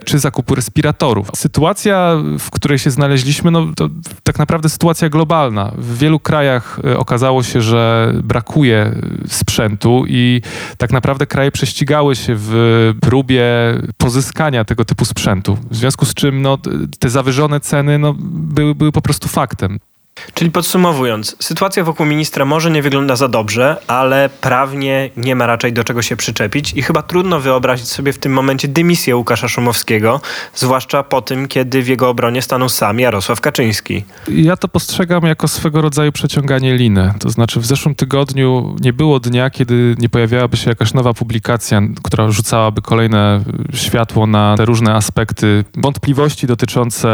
czy 0.04 0.18
zakupu 0.18 0.54
respiratorów. 0.54 1.28
Sytuacja, 1.34 2.16
w 2.38 2.50
której 2.50 2.78
się 2.78 2.90
znaleźliśmy, 2.90 3.50
no 3.50 3.66
to 3.76 3.88
tak 4.22 4.38
naprawdę 4.38 4.68
sytuacja 4.68 5.08
globalna. 5.08 5.43
W 5.78 5.98
wielu 5.98 6.20
krajach 6.20 6.80
e, 6.84 6.98
okazało 6.98 7.42
się, 7.42 7.60
że 7.60 8.12
brakuje 8.22 8.94
sprzętu 9.28 10.04
i 10.08 10.42
tak 10.78 10.92
naprawdę 10.92 11.26
kraje 11.26 11.50
prześcigały 11.50 12.16
się 12.16 12.34
w 12.36 12.92
próbie 13.00 13.44
pozyskania 13.96 14.64
tego 14.64 14.84
typu 14.84 15.04
sprzętu. 15.04 15.58
W 15.70 15.76
związku 15.76 16.04
z 16.06 16.14
czym 16.14 16.42
no, 16.42 16.58
te 16.98 17.10
zawyżone 17.10 17.60
ceny 17.60 17.98
no, 17.98 18.14
były, 18.18 18.74
były 18.74 18.92
po 18.92 19.02
prostu 19.02 19.28
faktem. 19.28 19.78
Czyli 20.34 20.50
podsumowując, 20.50 21.36
sytuacja 21.40 21.84
wokół 21.84 22.06
ministra 22.06 22.44
może 22.44 22.70
nie 22.70 22.82
wygląda 22.82 23.16
za 23.16 23.28
dobrze, 23.28 23.76
ale 23.86 24.30
prawnie 24.40 25.10
nie 25.16 25.36
ma 25.36 25.46
raczej 25.46 25.72
do 25.72 25.84
czego 25.84 26.02
się 26.02 26.16
przyczepić 26.16 26.72
i 26.72 26.82
chyba 26.82 27.02
trudno 27.02 27.40
wyobrazić 27.40 27.88
sobie 27.88 28.12
w 28.12 28.18
tym 28.18 28.32
momencie 28.32 28.68
dymisję 28.68 29.16
Łukasza 29.16 29.48
Szumowskiego, 29.48 30.20
zwłaszcza 30.54 31.02
po 31.02 31.22
tym, 31.22 31.48
kiedy 31.48 31.82
w 31.82 31.88
jego 31.88 32.08
obronie 32.08 32.42
stanął 32.42 32.68
sam 32.68 33.00
Jarosław 33.00 33.40
Kaczyński. 33.40 34.04
Ja 34.28 34.56
to 34.56 34.68
postrzegam 34.68 35.24
jako 35.24 35.48
swego 35.48 35.82
rodzaju 35.82 36.12
przeciąganie 36.12 36.74
liny. 36.74 37.14
To 37.20 37.30
znaczy 37.30 37.60
w 37.60 37.66
zeszłym 37.66 37.94
tygodniu 37.94 38.76
nie 38.80 38.92
było 38.92 39.20
dnia, 39.20 39.50
kiedy 39.50 39.94
nie 39.98 40.08
pojawiałaby 40.08 40.56
się 40.56 40.70
jakaś 40.70 40.94
nowa 40.94 41.14
publikacja, 41.14 41.82
która 42.02 42.30
rzucałaby 42.30 42.82
kolejne 42.82 43.44
światło 43.74 44.26
na 44.26 44.54
te 44.56 44.64
różne 44.64 44.94
aspekty 44.94 45.64
wątpliwości 45.76 46.46
dotyczące 46.46 47.08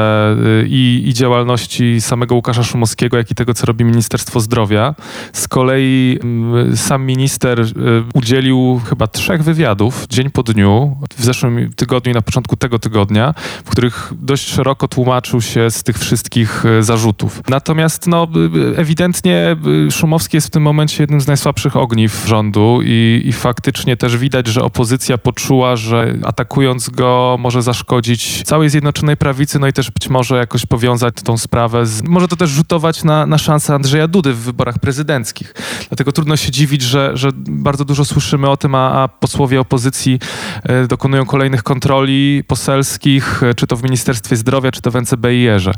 y, 0.63 0.67
i, 0.69 1.03
i 1.07 1.15
działalności 1.15 2.01
samego 2.01 2.35
Łukasza 2.35 2.63
Szumowskiego, 2.63 2.90
Jak 3.13 3.31
i 3.31 3.35
tego, 3.35 3.55
co 3.55 3.67
robi 3.67 3.85
Ministerstwo 3.85 4.41
Zdrowia. 4.41 4.95
Z 5.33 5.49
kolei 5.49 6.19
mm, 6.23 6.77
sam 6.77 7.07
minister 7.07 7.61
y, 7.61 7.71
udzielił 8.15 8.81
chyba 8.89 9.07
trzech 9.07 9.43
wywiadów 9.43 10.07
dzień 10.11 10.31
po 10.31 10.43
dniu 10.43 10.97
w 11.17 11.25
zeszłym 11.25 11.73
tygodniu 11.77 12.13
i 12.13 12.15
na 12.15 12.23
początku 12.23 12.57
tego 12.57 12.79
tygodnia, 12.79 13.35
w 13.65 13.71
których 13.71 14.13
dość 14.23 14.49
szeroko 14.49 14.89
tłumaczył 14.89 15.41
się 15.41 15.71
z 15.71 15.83
tych 15.83 15.99
wszystkich 15.99 16.65
y, 16.65 16.83
zarzutów. 16.83 17.43
Natomiast 17.49 18.07
no, 18.07 18.29
y, 18.75 18.77
ewidentnie 18.77 19.57
Szumowski 19.91 20.37
jest 20.37 20.47
w 20.47 20.51
tym 20.51 20.63
momencie 20.63 21.03
jednym 21.03 21.21
z 21.21 21.27
najsłabszych 21.27 21.77
ogniw 21.77 22.25
rządu 22.27 22.81
i, 22.85 23.23
i 23.25 23.33
faktycznie 23.33 23.97
też 23.97 24.17
widać, 24.17 24.47
że 24.47 24.63
opozycja 24.63 25.19
poczuła, 25.19 25.77
że 25.77 26.15
atakując 26.25 26.91
go 26.91 27.37
może 27.41 27.63
zaszkodzić 27.63 28.43
całej 28.43 28.71
Zjednoczonej 28.71 29.17
Prawicy, 29.17 29.59
no 29.59 29.67
i 29.67 29.73
też 29.73 29.91
być 29.91 30.09
może 30.09 30.37
jakoś 30.37 30.67
powiązać 30.67 31.15
tą 31.25 31.39
sprawę 31.39 31.87
z... 31.87 32.03
Może 32.03 32.29
to 32.29 32.37
też 32.37 32.51
rzutować 32.51 32.80
na, 33.05 33.27
na 33.27 33.39
szansę 33.39 33.75
Andrzeja 33.75 34.09
Dudy 34.09 34.33
w 34.33 34.39
wyborach 34.39 34.79
prezydenckich. 34.79 35.55
Dlatego 35.89 36.13
trudno 36.13 36.37
się 36.37 36.51
dziwić, 36.51 36.83
że, 36.83 37.11
że 37.15 37.31
bardzo 37.35 37.85
dużo 37.85 38.05
słyszymy 38.05 38.49
o 38.49 38.57
tym, 38.57 38.75
a, 38.75 39.03
a 39.03 39.09
posłowie 39.09 39.61
opozycji 39.61 40.19
e, 40.63 40.87
dokonują 40.87 41.27
kolejnych 41.27 41.63
kontroli 41.63 42.45
poselskich, 42.47 43.43
e, 43.43 43.55
czy 43.55 43.67
to 43.67 43.77
w 43.77 43.83
Ministerstwie 43.83 44.37
Zdrowia, 44.37 44.73
czy 44.73 44.83
to 44.83 44.91
w 44.91 44.95
NCBIR-ze. 44.95 45.73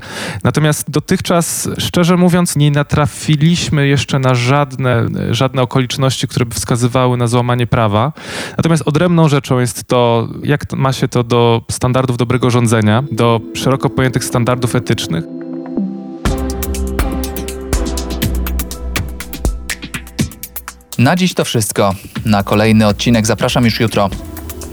Natomiast 0.44 0.90
dotychczas, 0.90 1.68
szczerze 1.78 2.16
mówiąc, 2.16 2.56
nie 2.56 2.70
natrafiliśmy 2.70 3.86
jeszcze 3.86 4.18
na 4.18 4.34
żadne, 4.34 5.06
żadne 5.30 5.62
okoliczności, 5.62 6.28
które 6.28 6.46
by 6.46 6.54
wskazywały 6.54 7.16
na 7.16 7.26
złamanie 7.26 7.66
prawa. 7.66 8.12
Natomiast 8.56 8.82
odrębną 8.86 9.28
rzeczą 9.28 9.58
jest 9.58 9.84
to, 9.84 10.28
jak 10.42 10.72
ma 10.72 10.92
się 10.92 11.08
to 11.08 11.24
do 11.24 11.62
standardów 11.70 12.16
dobrego 12.16 12.50
rządzenia, 12.50 13.04
do 13.12 13.40
szeroko 13.54 13.90
pojętych 13.90 14.24
standardów 14.24 14.76
etycznych. 14.76 15.41
Na 20.98 21.16
dziś 21.16 21.34
to 21.34 21.44
wszystko. 21.44 21.94
Na 22.24 22.42
kolejny 22.42 22.86
odcinek 22.86 23.26
zapraszam 23.26 23.64
już 23.64 23.80
jutro. 23.80 24.10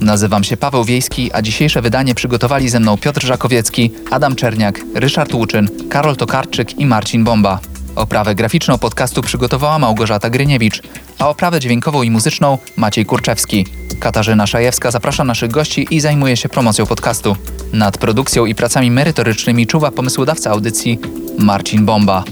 Nazywam 0.02 0.44
się 0.44 0.58
Paweł 0.58 0.84
Wiejski, 0.84 1.34
a 1.34 1.42
dzisiejsze 1.42 1.82
wydanie 1.82 2.16
przygotowali 2.16 2.70
ze 2.70 2.80
mną 2.80 2.98
Piotr 2.98 3.26
Żakowiecki, 3.26 3.92
Adam 4.12 4.36
Czerniak, 4.36 4.82
Ryszard 4.96 5.34
Łuczyn, 5.34 5.70
Karol 5.90 6.16
Tokarczyk 6.16 6.80
i 6.80 6.86
Marcin 6.86 7.24
Bomba. 7.24 7.60
Oprawę 7.96 8.36
graficzną 8.36 8.78
podcastu 8.78 9.22
przygotowała 9.22 9.80
Małgorzata 9.80 10.30
Gryniewicz, 10.30 10.82
a 11.20 11.30
oprawę 11.30 11.60
dźwiękową 11.60 12.04
i 12.04 12.12
muzyczną 12.12 12.58
Maciej 12.78 13.06
Kurczewski. 13.06 13.66
Katarzyna 14.00 14.48
Szajewska 14.48 14.92
zaprasza 14.92 15.24
naszych 15.24 15.52
gości 15.52 15.88
i 15.92 16.00
zajmuje 16.00 16.38
się 16.38 16.50
promocją 16.50 16.86
podcastu. 16.86 17.36
Nad 17.74 17.98
produkcją 17.98 18.46
i 18.46 18.56
pracami 18.56 18.92
merytorycznymi 18.92 19.68
czuwa 19.68 19.92
pomysłodawca 19.92 20.52
audycji 20.52 21.00
Marcin 21.38 21.86
Bomba. 21.86 22.24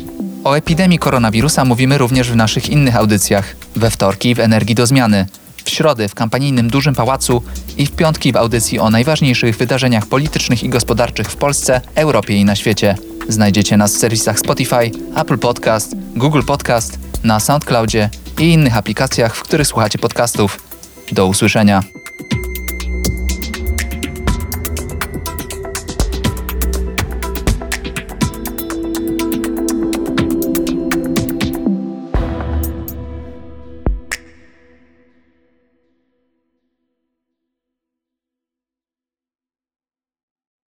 O 0.47 0.57
epidemii 0.57 0.99
koronawirusa 0.99 1.65
mówimy 1.65 1.97
również 1.97 2.31
w 2.31 2.35
naszych 2.35 2.69
innych 2.69 2.95
audycjach. 2.95 3.55
We 3.75 3.91
wtorki 3.91 4.35
w 4.35 4.39
Energii 4.39 4.75
do 4.75 4.87
Zmiany, 4.87 5.25
w 5.63 5.69
środę 5.69 6.09
w 6.09 6.15
kampanijnym 6.15 6.69
Dużym 6.69 6.95
Pałacu 6.95 7.43
i 7.77 7.85
w 7.85 7.91
piątki 7.91 8.31
w 8.31 8.35
audycji 8.35 8.79
o 8.79 8.89
najważniejszych 8.89 9.57
wydarzeniach 9.57 10.05
politycznych 10.05 10.63
i 10.63 10.69
gospodarczych 10.69 11.27
w 11.27 11.35
Polsce, 11.35 11.81
Europie 11.95 12.33
i 12.33 12.45
na 12.45 12.55
świecie. 12.55 12.95
Znajdziecie 13.27 13.77
nas 13.77 13.95
w 13.95 13.97
serwisach 13.97 14.39
Spotify, 14.39 14.91
Apple 15.15 15.37
Podcast, 15.37 15.95
Google 16.15 16.41
Podcast, 16.47 16.99
na 17.23 17.39
SoundCloudzie 17.39 18.09
i 18.39 18.43
innych 18.53 18.77
aplikacjach, 18.77 19.35
w 19.35 19.43
których 19.43 19.67
słuchacie 19.67 19.99
podcastów. 19.99 20.59
Do 21.11 21.27
usłyszenia. 21.27 21.83